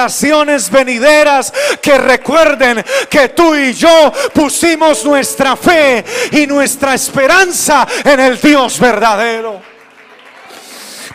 venideras 0.70 1.52
que 1.80 1.98
recuerden 1.98 2.84
que 3.08 3.28
tú 3.30 3.54
y 3.54 3.72
yo 3.72 4.12
pusimos 4.32 5.04
nuestra 5.04 5.56
fe 5.56 6.04
y 6.32 6.46
nuestra 6.46 6.94
esperanza 6.94 7.86
en 8.04 8.20
el 8.20 8.40
Dios 8.40 8.78
verdadero. 8.78 9.70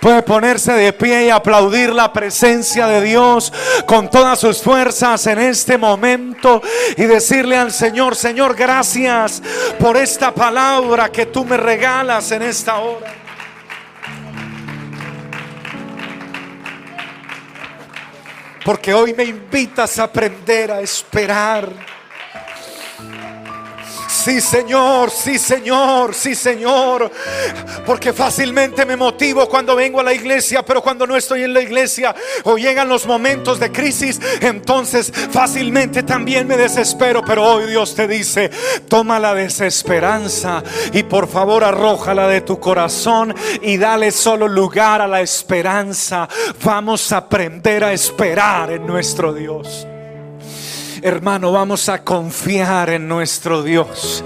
Puede 0.06 0.22
ponerse 0.22 0.72
de 0.74 0.94
pie 0.94 1.26
y 1.26 1.30
aplaudir 1.32 1.92
la 1.92 2.14
presencia 2.14 2.86
de 2.86 3.02
Dios 3.02 3.52
con 3.88 4.08
todas 4.12 4.40
sus 4.40 4.62
fuerzas 4.62 5.26
en 5.26 5.40
este 5.40 5.80
momento 5.80 6.62
y 6.96 7.06
decirle 7.06 7.58
al 7.58 7.72
Señor, 7.72 8.16
Señor, 8.16 8.56
gracias 8.56 9.42
por 9.80 9.98
esta 9.98 10.32
palabra 10.32 11.12
que 11.12 11.26
tú 11.26 11.44
me 11.44 11.58
regalas 11.58 12.32
en 12.32 12.44
esta 12.44 12.76
hora. 12.76 13.25
Porque 18.66 18.96
hoy 18.96 19.14
me 19.14 19.24
invitas 19.24 20.00
a 20.00 20.06
aprender 20.06 20.72
a 20.72 20.82
esperar 20.82 21.70
Sí, 24.26 24.42
Señor, 24.42 25.12
sí, 25.12 25.38
Señor, 25.38 26.16
sí, 26.16 26.34
Señor. 26.34 27.12
Porque 27.86 28.12
fácilmente 28.12 28.84
me 28.84 28.96
motivo 28.96 29.48
cuando 29.48 29.76
vengo 29.76 30.00
a 30.00 30.04
la 30.04 30.16
iglesia, 30.16 30.66
pero 30.66 30.82
cuando 30.82 31.06
no 31.06 31.16
estoy 31.16 31.44
en 31.44 31.54
la 31.54 31.62
iglesia 31.62 32.16
o 32.44 32.58
llegan 32.58 32.90
los 32.90 33.06
momentos 33.06 33.60
de 33.60 33.72
crisis, 33.72 34.20
entonces 34.42 35.14
fácilmente 35.30 36.02
también 36.02 36.48
me 36.48 36.58
desespero. 36.58 37.22
Pero 37.24 37.44
hoy 37.44 37.68
Dios 37.68 37.94
te 37.94 38.08
dice, 38.08 38.50
toma 38.90 39.20
la 39.20 39.36
desesperanza 39.36 40.64
y 40.92 41.04
por 41.04 41.28
favor 41.28 41.64
arrójala 41.64 42.28
de 42.28 42.42
tu 42.42 42.60
corazón 42.60 43.32
y 43.62 43.78
dale 43.78 44.10
solo 44.10 44.48
lugar 44.48 45.04
a 45.04 45.08
la 45.08 45.22
esperanza. 45.22 46.28
Vamos 46.64 47.12
a 47.12 47.18
aprender 47.18 47.84
a 47.84 47.94
esperar 47.94 48.72
en 48.72 48.88
nuestro 48.88 49.32
Dios. 49.34 49.86
Hermano, 51.02 51.52
vamos 51.52 51.90
a 51.90 52.04
confiar 52.04 52.90
en 52.90 53.08
nuestro 53.08 53.64
Dios. 53.64 54.24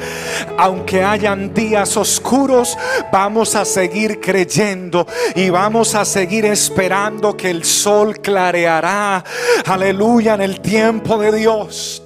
Aunque 0.57 1.03
hayan 1.03 1.53
días 1.53 1.97
oscuros, 1.97 2.77
vamos 3.11 3.55
a 3.55 3.65
seguir 3.65 4.19
creyendo 4.19 5.07
y 5.35 5.49
vamos 5.49 5.95
a 5.95 6.05
seguir 6.05 6.45
esperando 6.45 7.35
que 7.35 7.49
el 7.49 7.63
sol 7.63 8.19
clareará. 8.19 9.23
Aleluya 9.65 10.35
en 10.35 10.41
el 10.41 10.61
tiempo 10.61 11.17
de 11.17 11.31
Dios. 11.31 12.03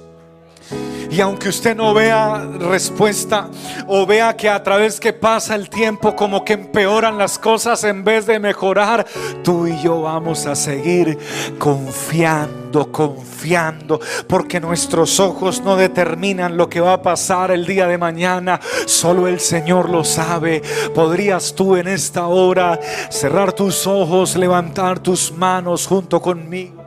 Y 1.14 1.20
aunque 1.20 1.48
usted 1.48 1.76
no 1.76 1.94
vea 1.94 2.44
respuesta 2.58 3.48
o 3.86 4.04
vea 4.04 4.36
que 4.36 4.48
a 4.48 4.60
través 4.64 4.98
que 4.98 5.12
pasa 5.12 5.54
el 5.54 5.70
tiempo 5.70 6.16
como 6.16 6.44
que 6.44 6.54
empeoran 6.54 7.16
las 7.16 7.38
cosas 7.38 7.84
en 7.84 8.02
vez 8.02 8.26
de 8.26 8.40
mejorar, 8.40 9.06
tú 9.44 9.68
y 9.68 9.80
yo 9.80 10.02
vamos 10.02 10.44
a 10.46 10.56
seguir 10.56 11.16
confiando, 11.56 12.90
confiando, 12.90 14.00
porque 14.26 14.58
nuestros 14.58 15.20
ojos 15.20 15.62
no 15.62 15.76
determinan 15.76 16.56
lo 16.56 16.68
que 16.68 16.80
va 16.80 16.94
a 16.94 17.02
pasar 17.02 17.52
el 17.52 17.64
día 17.64 17.86
de 17.86 17.96
mañana, 17.96 18.58
solo 18.86 19.28
el 19.28 19.38
Señor 19.38 19.90
lo 19.90 20.02
sabe. 20.02 20.62
¿Podrías 20.96 21.54
tú 21.54 21.76
en 21.76 21.86
esta 21.86 22.26
hora 22.26 22.80
cerrar 23.08 23.52
tus 23.52 23.86
ojos, 23.86 24.34
levantar 24.34 24.98
tus 24.98 25.30
manos 25.30 25.86
junto 25.86 26.20
conmigo? 26.20 26.83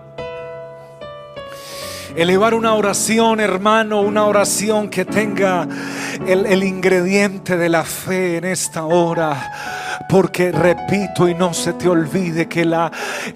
Elevar 2.18 2.56
una 2.56 2.74
oración, 2.74 3.40
hermano, 3.40 4.02
una 4.02 4.26
oración 4.26 4.90
que 4.90 5.06
tenga 5.06 5.68
el, 6.26 6.48
el, 6.48 6.64
ingrediente 6.64 7.58
de 7.58 7.70
la 7.70 7.84
fe 7.84 8.38
en 8.38 8.46
esta 8.46 8.86
hora. 8.86 9.52
Porque 10.10 10.52
repito 10.52 11.28
y 11.28 11.36
no 11.36 11.54
se 11.54 11.74
te 11.74 11.90
olvide 11.90 12.48
que 12.48 12.64
la, 12.64 12.92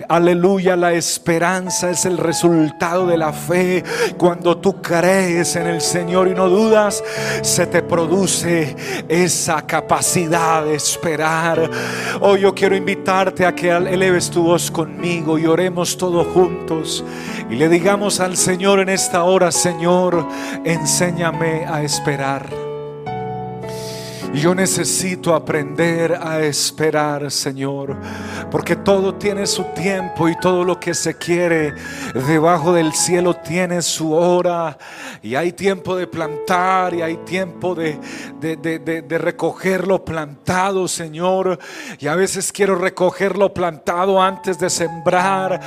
aleluya, 0.07 0.75
la 0.75 0.93
esperanza 0.93 1.89
es 1.89 2.05
el 2.05 2.17
resultado 2.17 3.05
de 3.07 3.17
la 3.17 3.33
fe. 3.33 3.83
Cuando 4.17 4.57
tú 4.57 4.81
crees 4.81 5.55
en 5.55 5.67
el 5.67 5.81
Señor 5.81 6.27
y 6.27 6.33
no 6.33 6.49
dudas, 6.49 7.03
se 7.41 7.67
te 7.67 7.83
produce 7.83 8.75
esa 9.09 9.65
capacidad 9.67 10.63
de 10.63 10.75
esperar. 10.75 11.69
Hoy 12.21 12.41
yo 12.41 12.55
quiero 12.55 12.75
invitarte 12.75 13.45
a 13.45 13.53
que 13.53 13.69
eleves 13.69 14.29
tu 14.29 14.43
voz 14.43 14.71
conmigo 14.71 15.37
y 15.37 15.45
oremos 15.45 15.97
todos 15.97 16.25
juntos 16.27 17.03
y 17.49 17.55
le 17.55 17.67
digamos 17.67 18.21
al 18.21 18.37
Señor 18.37 18.70
en 18.79 18.89
esta 18.89 19.23
hora, 19.23 19.51
Señor, 19.51 20.25
enséñame 20.63 21.65
a 21.65 21.81
esperar. 21.83 22.60
Yo 24.33 24.55
necesito 24.55 25.35
aprender 25.35 26.13
a 26.13 26.39
esperar, 26.39 27.29
Señor, 27.29 27.97
porque 28.49 28.77
todo 28.77 29.15
tiene 29.15 29.45
su 29.45 29.65
tiempo 29.75 30.29
y 30.29 30.37
todo 30.39 30.63
lo 30.63 30.79
que 30.79 30.93
se 30.93 31.17
quiere 31.17 31.73
debajo 32.13 32.71
del 32.71 32.93
cielo 32.93 33.33
tiene 33.35 33.81
su 33.81 34.13
hora. 34.13 34.77
Y 35.21 35.35
hay 35.35 35.51
tiempo 35.51 35.97
de 35.97 36.07
plantar 36.07 36.93
y 36.93 37.01
hay 37.01 37.17
tiempo 37.17 37.75
de, 37.75 37.99
de, 38.39 39.17
recoger 39.17 39.85
lo 39.85 40.03
plantado, 40.05 40.87
Señor. 40.87 41.59
Y 41.99 42.07
a 42.07 42.15
veces 42.15 42.53
quiero 42.53 42.75
recoger 42.75 43.37
lo 43.37 43.53
plantado 43.53 44.21
antes 44.21 44.57
de 44.57 44.69
sembrar. 44.69 45.59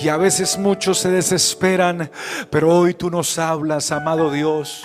Y 0.00 0.08
a 0.08 0.16
veces 0.16 0.56
muchos 0.56 0.98
se 0.98 1.10
desesperan, 1.10 2.08
pero 2.50 2.72
hoy 2.72 2.94
tú 2.94 3.10
nos 3.10 3.36
hablas, 3.36 3.90
amado 3.90 4.30
Dios. 4.30 4.84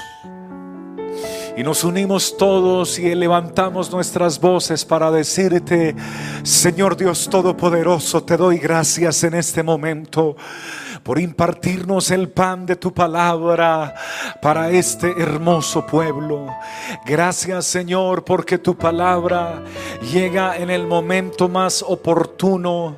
Y 1.58 1.64
nos 1.64 1.84
unimos 1.84 2.38
todos 2.38 3.00
y 3.00 3.16
levantamos 3.16 3.92
nuestras 3.92 4.40
voces 4.40 4.86
para 4.86 5.10
decirte, 5.10 5.96
Señor 6.44 6.96
Dios 6.96 7.28
Todopoderoso, 7.32 8.22
te 8.22 8.38
doy 8.38 8.60
gracias 8.60 9.24
en 9.24 9.34
este 9.34 9.64
momento 9.64 10.36
por 11.08 11.20
impartirnos 11.20 12.12
el 12.12 12.28
pan 12.28 12.66
de 12.66 12.76
tu 12.76 12.94
palabra 12.94 13.96
para 14.42 14.70
este 14.72 15.10
hermoso 15.18 15.86
pueblo. 15.86 16.48
Gracias 17.06 17.66
Señor 17.66 18.26
porque 18.26 18.58
tu 18.58 18.76
palabra 18.76 19.64
llega 20.12 20.58
en 20.58 20.70
el 20.70 20.86
momento 20.86 21.48
más 21.48 21.82
oportuno 21.82 22.98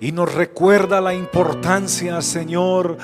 y 0.00 0.10
nos 0.10 0.32
recuerda 0.32 1.02
la 1.02 1.12
importancia 1.12 2.22
Señor 2.22 2.96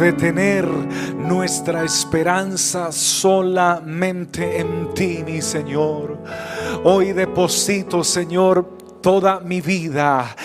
de 0.00 0.12
tener 0.12 0.66
nuestra 0.66 1.84
esperanza 1.84 2.90
solamente 2.90 4.58
en 4.58 4.92
ti 4.92 5.22
mi 5.24 5.40
Señor. 5.40 6.18
Hoy 6.82 7.12
deposito 7.12 8.02
Señor 8.02 8.79
toda 9.00 9.40
mi 9.40 9.60
vida 9.60 10.36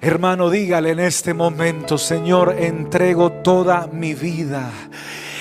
Hermano, 0.00 0.48
dígale 0.48 0.90
en 0.90 1.00
este 1.00 1.34
momento, 1.34 1.98
Señor, 1.98 2.54
entrego 2.58 3.32
toda 3.32 3.88
mi 3.88 4.14
vida, 4.14 4.70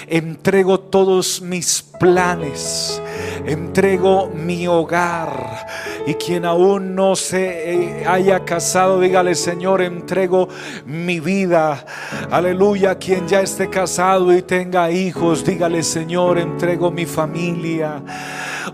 entrego 0.07 0.79
todos 0.79 1.41
mis 1.41 1.83
planes, 1.99 2.99
entrego 3.45 4.31
mi 4.33 4.67
hogar. 4.67 5.67
Y 6.07 6.15
quien 6.15 6.45
aún 6.45 6.95
no 6.95 7.15
se 7.15 7.73
eh, 7.73 8.07
haya 8.07 8.45
casado, 8.45 8.99
dígale, 8.99 9.35
Señor, 9.35 9.81
entrego 9.81 10.47
mi 10.85 11.19
vida. 11.19 11.85
Aleluya. 12.31 12.95
Quien 12.95 13.27
ya 13.27 13.41
esté 13.41 13.69
casado 13.69 14.35
y 14.35 14.41
tenga 14.41 14.89
hijos, 14.89 15.45
dígale, 15.45 15.83
Señor, 15.83 16.39
entrego 16.39 16.89
mi 16.89 17.05
familia. 17.05 18.01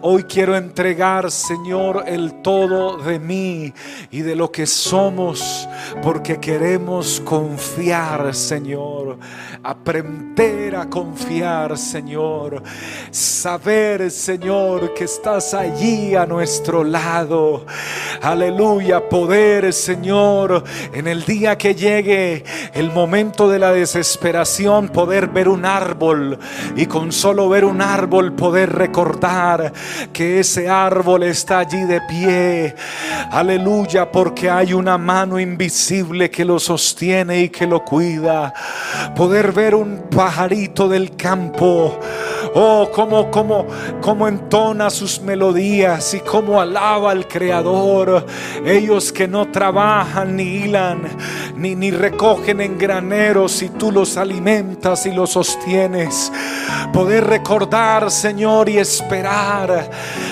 Hoy 0.01 0.23
quiero 0.23 0.55
entregar, 0.55 1.29
Señor, 1.29 2.03
el 2.07 2.41
todo 2.41 2.97
de 2.97 3.19
mí 3.19 3.73
y 4.11 4.21
de 4.21 4.35
lo 4.35 4.51
que 4.51 4.65
somos, 4.65 5.67
porque 6.01 6.39
queremos 6.39 7.21
confiar, 7.21 8.33
Señor. 8.33 9.17
Aprender 9.61 10.75
a 10.75 10.89
confiar, 10.89 11.77
Señor. 11.77 12.63
Saber, 13.11 14.09
Señor, 14.09 14.93
que 14.93 15.03
estás 15.03 15.53
allí 15.53 16.15
a 16.15 16.25
nuestro 16.25 16.83
lado. 16.83 17.65
Aleluya. 18.21 19.07
Poder, 19.09 19.73
Señor, 19.73 20.63
en 20.93 21.07
el 21.07 21.23
día 21.23 21.57
que 21.57 21.75
llegue 21.75 22.43
el 22.73 22.91
momento 22.91 23.49
de 23.49 23.59
la 23.59 23.71
desesperación, 23.71 24.89
poder 24.89 25.27
ver 25.27 25.47
un 25.47 25.65
árbol 25.65 26.39
y 26.75 26.85
con 26.87 27.11
solo 27.11 27.47
ver 27.49 27.65
un 27.65 27.81
árbol 27.81 28.33
poder 28.33 28.71
recordar 28.73 29.73
que 30.11 30.39
ese 30.39 30.69
árbol 30.69 31.23
está 31.23 31.59
allí 31.59 31.83
de 31.83 32.01
pie. 32.01 32.75
Aleluya, 33.31 34.11
porque 34.11 34.49
hay 34.49 34.73
una 34.73 34.97
mano 34.97 35.39
invisible 35.39 36.29
que 36.29 36.45
lo 36.45 36.59
sostiene 36.59 37.41
y 37.41 37.49
que 37.49 37.67
lo 37.67 37.83
cuida. 37.83 38.53
Poder 39.15 39.51
ver 39.51 39.75
un 39.75 40.03
pajarito 40.09 40.87
del 40.87 41.15
campo. 41.15 41.99
Oh, 42.55 42.89
como, 42.93 43.31
como, 43.31 43.65
como 44.01 44.27
entona 44.27 44.89
sus 44.89 45.21
melodías 45.21 46.13
y 46.13 46.19
como 46.19 46.61
alaba 46.61 47.11
al 47.11 47.27
Creador. 47.27 48.25
Ellos 48.65 49.11
que 49.11 49.27
no 49.27 49.49
trabajan 49.49 50.35
ni 50.35 50.43
hilan, 50.43 51.01
ni, 51.55 51.75
ni 51.75 51.91
recogen 51.91 52.61
en 52.61 52.77
graneros 52.77 53.61
y 53.63 53.69
tú 53.69 53.91
los 53.91 54.17
alimentas 54.17 55.05
y 55.05 55.11
los 55.11 55.31
sostienes. 55.31 56.31
Poder 56.91 57.25
recordar, 57.25 58.11
Señor, 58.11 58.69
y 58.69 58.77
esperar 58.77 59.89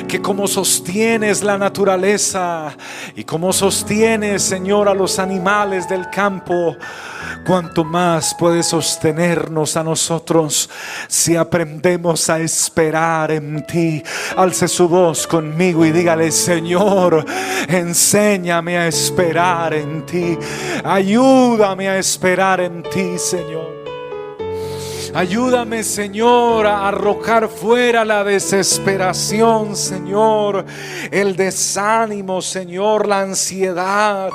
que 0.07 0.21
como 0.21 0.47
sostienes 0.47 1.43
la 1.43 1.57
naturaleza 1.57 2.75
y 3.15 3.23
como 3.23 3.53
sostienes, 3.53 4.43
Señor, 4.43 4.89
a 4.89 4.93
los 4.93 5.19
animales 5.19 5.87
del 5.87 6.09
campo, 6.09 6.75
cuanto 7.45 7.83
más 7.83 8.35
puede 8.35 8.63
sostenernos 8.63 9.75
a 9.77 9.83
nosotros 9.83 10.69
si 11.07 11.35
aprendemos 11.35 12.29
a 12.29 12.39
esperar 12.39 13.31
en 13.31 13.65
ti. 13.65 14.03
Alce 14.35 14.67
su 14.67 14.87
voz 14.87 15.25
conmigo 15.25 15.85
y 15.85 15.91
dígale, 15.91 16.31
Señor, 16.31 17.25
enséñame 17.67 18.77
a 18.77 18.87
esperar 18.87 19.73
en 19.73 20.05
ti. 20.05 20.37
Ayúdame 20.83 21.89
a 21.89 21.97
esperar 21.97 22.61
en 22.61 22.83
ti, 22.83 23.17
Señor. 23.17 23.80
Ayúdame, 25.13 25.83
Señor, 25.83 26.65
a 26.67 26.87
arrojar 26.87 27.49
fuera 27.49 28.05
la 28.05 28.23
desesperación, 28.23 29.75
Señor, 29.75 30.65
el 31.09 31.35
desánimo, 31.35 32.41
Señor, 32.41 33.07
la 33.07 33.21
ansiedad. 33.21 34.29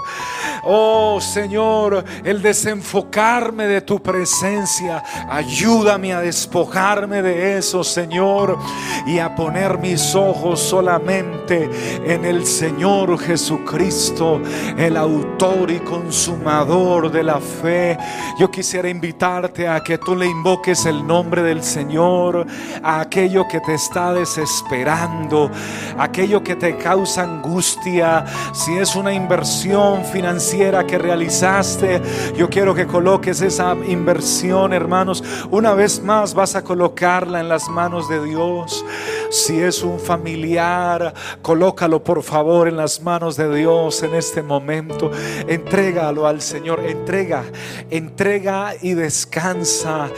Oh, 0.64 1.20
Señor, 1.20 2.04
el 2.24 2.42
desenfocarme 2.42 3.66
de 3.66 3.80
tu 3.80 4.02
presencia. 4.02 5.02
Ayúdame 5.28 6.12
a 6.12 6.20
despojarme 6.20 7.22
de 7.22 7.56
eso, 7.58 7.84
Señor, 7.84 8.58
y 9.06 9.18
a 9.18 9.34
poner 9.34 9.78
mis 9.78 10.14
ojos 10.14 10.60
solamente 10.60 11.70
en 12.04 12.24
el 12.24 12.44
Señor 12.44 13.18
Jesucristo, 13.18 14.40
el 14.76 14.96
autor 14.96 15.70
y 15.70 15.78
consumador 15.78 17.10
de 17.10 17.22
la 17.22 17.40
fe. 17.40 17.96
Yo 18.38 18.50
quisiera 18.50 18.88
invitarte 18.88 19.68
a 19.68 19.80
que 19.82 19.98
tú 19.98 20.16
le 20.16 20.26
invoques 20.26 20.55
es 20.64 20.86
el 20.86 21.07
nombre 21.07 21.42
del 21.42 21.62
Señor 21.62 22.46
a 22.82 23.00
aquello 23.00 23.46
que 23.48 23.61
te 23.61 23.74
está 23.74 24.12
desesperando, 24.12 25.50
aquello 25.98 26.42
que 26.42 26.57
te 26.57 26.76
causa 26.76 27.22
angustia. 27.22 28.24
Si 28.52 28.76
es 28.76 28.96
una 28.96 29.12
inversión 29.12 30.04
financiera 30.04 30.86
que 30.86 30.98
realizaste, 30.98 32.02
yo 32.36 32.48
quiero 32.48 32.74
que 32.74 32.86
coloques 32.86 33.40
esa 33.40 33.74
inversión, 33.86 34.72
hermanos. 34.72 35.22
Una 35.50 35.74
vez 35.74 36.02
más 36.02 36.34
vas 36.34 36.57
a 36.57 36.62
colocarla 36.62 37.40
en 37.40 37.48
las 37.48 37.68
manos 37.68 38.09
de 38.09 38.24
Dios. 38.24 38.84
Si 39.30 39.61
es 39.61 39.82
un 39.82 39.98
familiar, 39.98 41.14
colócalo 41.42 42.02
por 42.02 42.22
favor 42.22 42.68
en 42.68 42.76
las 42.76 43.02
manos 43.02 43.36
de 43.36 43.54
Dios 43.54 44.02
en 44.02 44.14
este 44.14 44.42
momento. 44.42 45.11
Entrégalo 45.46 46.26
al 46.26 46.40
Señor. 46.40 46.80
Entrega, 46.84 47.44
entrega 47.90 48.74
y 48.80 48.94
descansa 48.94 50.09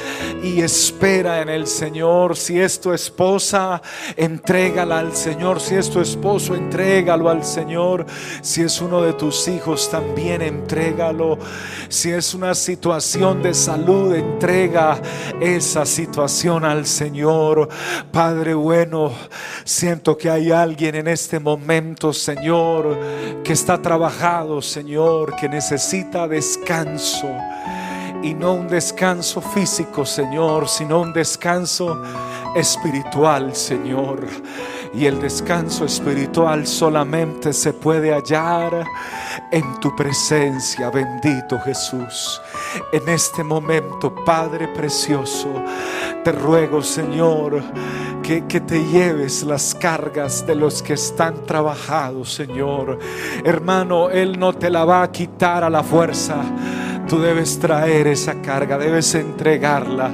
y 0.42 0.60
espera 0.60 1.42
en 1.42 1.48
el 1.48 1.66
Señor. 1.66 2.36
Si 2.36 2.58
es 2.60 2.80
tu 2.80 2.92
esposa, 2.92 3.80
entrégala 4.16 4.98
al 4.98 5.14
Señor. 5.14 5.60
Si 5.60 5.74
es 5.74 5.90
tu 5.90 6.00
esposo, 6.00 6.54
entrégalo 6.54 7.28
al 7.28 7.44
Señor. 7.44 8.06
Si 8.42 8.62
es 8.62 8.80
uno 8.80 9.02
de 9.02 9.12
tus 9.12 9.48
hijos, 9.48 9.90
también 9.90 10.42
entrégalo. 10.42 11.38
Si 11.88 12.10
es 12.10 12.34
una 12.34 12.54
situación 12.54 13.42
de 13.42 13.54
salud, 13.54 14.14
entrega 14.14 15.00
esa 15.40 15.84
situación 15.86 16.64
al 16.64 16.86
Señor. 16.86 17.68
Padre 18.12 18.54
bueno, 18.54 19.12
siento 19.64 20.16
que 20.16 20.30
hay 20.30 20.50
alguien 20.50 20.94
en 20.94 21.08
este 21.08 21.40
momento, 21.40 22.12
Señor, 22.12 22.98
que 23.44 23.52
está 23.52 23.80
trabajado, 23.80 24.62
Señor, 24.62 25.36
que 25.36 25.48
necesita 25.48 26.28
descanso 26.28 27.28
y 28.22 28.34
no 28.34 28.54
un 28.54 28.68
descanso 28.68 29.40
físico, 29.40 30.04
Señor, 30.04 30.68
sino 30.68 31.00
un 31.00 31.12
descanso 31.12 32.02
espiritual, 32.54 33.54
Señor. 33.54 34.26
Y 34.94 35.04
el 35.06 35.20
descanso 35.20 35.84
espiritual 35.84 36.66
solamente 36.66 37.52
se 37.52 37.72
puede 37.72 38.12
hallar 38.12 38.84
en 39.52 39.80
tu 39.80 39.94
presencia, 39.94 40.90
bendito 40.90 41.60
Jesús. 41.60 42.40
En 42.92 43.08
este 43.08 43.44
momento, 43.44 44.14
Padre 44.24 44.68
precioso, 44.68 45.48
te 46.24 46.32
ruego, 46.32 46.82
Señor, 46.82 47.62
que, 48.22 48.46
que, 48.46 48.60
te 48.60 48.82
lleves 48.84 49.42
las 49.42 49.74
cargas 49.74 50.46
de 50.46 50.54
los 50.54 50.82
que 50.82 50.94
están 50.94 51.44
trabajados, 51.44 52.32
Señor. 52.32 52.98
Hermano, 53.44 54.10
Él 54.10 54.38
no 54.38 54.54
te 54.54 54.70
la 54.70 54.84
va 54.84 55.02
a 55.02 55.12
quitar 55.12 55.64
a 55.64 55.70
la 55.70 55.82
fuerza 55.82 56.42
Tú 57.08 57.18
debes 57.18 57.58
traer 57.58 58.06
esa 58.06 58.42
carga, 58.42 58.76
debes 58.76 59.14
entregarla. 59.14 60.12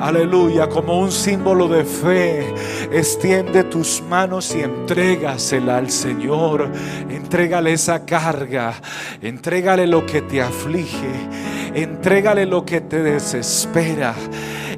Aleluya, 0.00 0.68
como 0.68 0.98
un 0.98 1.12
símbolo 1.12 1.68
de 1.68 1.84
fe. 1.84 2.52
Extiende 2.90 3.64
tus 3.64 4.02
manos 4.02 4.54
y 4.54 4.62
entrégasela 4.62 5.76
al 5.76 5.90
Señor. 5.90 6.68
Entrégale 7.08 7.72
esa 7.72 8.04
carga. 8.04 8.74
Entrégale 9.22 9.86
lo 9.86 10.04
que 10.04 10.22
te 10.22 10.42
aflige. 10.42 11.08
Entrégale 11.72 12.46
lo 12.46 12.64
que 12.64 12.80
te 12.80 13.02
desespera. 13.02 14.14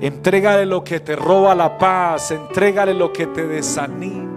Entrégale 0.00 0.66
lo 0.66 0.84
que 0.84 1.00
te 1.00 1.16
roba 1.16 1.54
la 1.54 1.78
paz. 1.78 2.32
Entrégale 2.32 2.92
lo 2.92 3.12
que 3.12 3.26
te 3.28 3.46
desanima. 3.46 4.35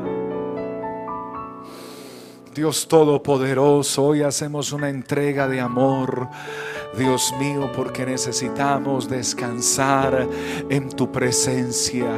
Dios 2.60 2.90
Todopoderoso, 2.90 4.04
hoy 4.04 4.22
hacemos 4.22 4.74
una 4.74 4.90
entrega 4.90 5.48
de 5.48 5.62
amor. 5.62 6.28
Dios 6.98 7.34
mío, 7.40 7.72
porque 7.74 8.06
necesitamos 8.06 9.08
descansar 9.08 10.28
en 10.70 10.90
tu 10.90 11.10
presencia. 11.10 12.12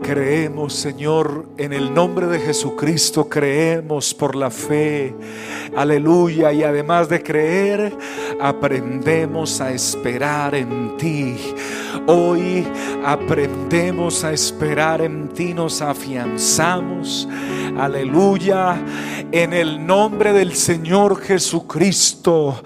Creemos, 0.00 0.74
Señor, 0.74 1.46
en 1.56 1.72
el 1.72 1.92
nombre 1.92 2.28
de 2.28 2.38
Jesucristo, 2.38 3.28
creemos 3.28 4.14
por 4.14 4.36
la 4.36 4.52
fe. 4.52 5.16
Aleluya. 5.74 6.52
Y 6.52 6.62
además 6.62 7.08
de 7.08 7.20
creer, 7.20 7.92
aprendemos 8.40 9.60
a 9.60 9.72
esperar 9.72 10.54
en 10.54 10.96
ti. 10.96 11.36
Hoy 12.06 12.66
aprendemos 13.04 14.24
a 14.24 14.32
esperar 14.32 15.00
en 15.00 15.28
ti, 15.28 15.54
nos 15.54 15.80
afianzamos. 15.80 17.28
Aleluya. 17.78 18.76
En 19.30 19.52
el 19.52 19.86
nombre 19.86 20.32
del 20.32 20.54
Señor 20.54 21.20
Jesucristo. 21.20 22.60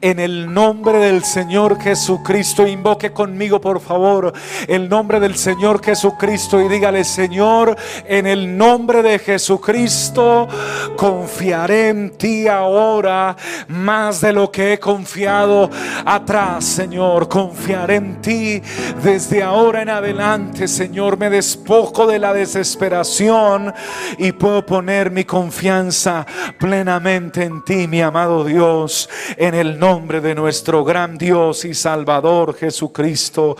En 0.00 0.18
el 0.18 0.52
nombre 0.52 0.98
del 0.98 1.22
Señor 1.22 1.78
Jesucristo. 1.78 2.66
Invoque 2.66 3.12
conmigo, 3.12 3.60
por 3.60 3.80
favor, 3.80 4.32
el 4.66 4.88
nombre 4.88 5.20
del 5.20 5.36
Señor 5.36 5.84
Jesucristo 5.84 6.60
y 6.60 6.68
dígale, 6.68 7.04
Señor, 7.04 7.76
en 8.06 8.26
el 8.26 8.56
nombre 8.56 9.02
de 9.02 9.18
Jesucristo, 9.18 10.48
confiaré 10.96 11.88
en 11.88 12.10
ti 12.10 12.48
ahora 12.48 13.36
más 13.68 14.20
de 14.20 14.32
lo 14.32 14.50
que 14.50 14.74
he 14.74 14.78
confiado 14.78 15.70
atrás, 16.04 16.64
Señor. 16.64 17.28
Confiaré 17.28 17.96
en 17.96 18.20
ti 18.20 18.62
desde 19.02 19.42
ahora 19.42 19.82
en 19.82 19.90
adelante, 19.90 20.68
Señor. 20.68 21.16
Me 21.18 21.30
despojo 21.30 22.06
de 22.06 22.18
la 22.18 22.32
desesperación 22.32 23.72
y 24.18 24.32
puedo 24.32 24.64
poner 24.64 25.10
mi 25.10 25.24
confianza 25.24 26.26
plenamente 26.58 27.44
en 27.44 27.64
ti, 27.64 27.86
mi 27.86 28.02
amado 28.02 28.44
Dios, 28.44 29.08
en 29.36 29.54
el 29.54 29.78
nombre 29.78 30.20
de 30.20 30.34
nuestro 30.34 30.84
gran 30.84 31.16
Dios 31.18 31.64
y 31.64 31.74
Salvador 31.74 32.54
Jesucristo. 32.54 33.56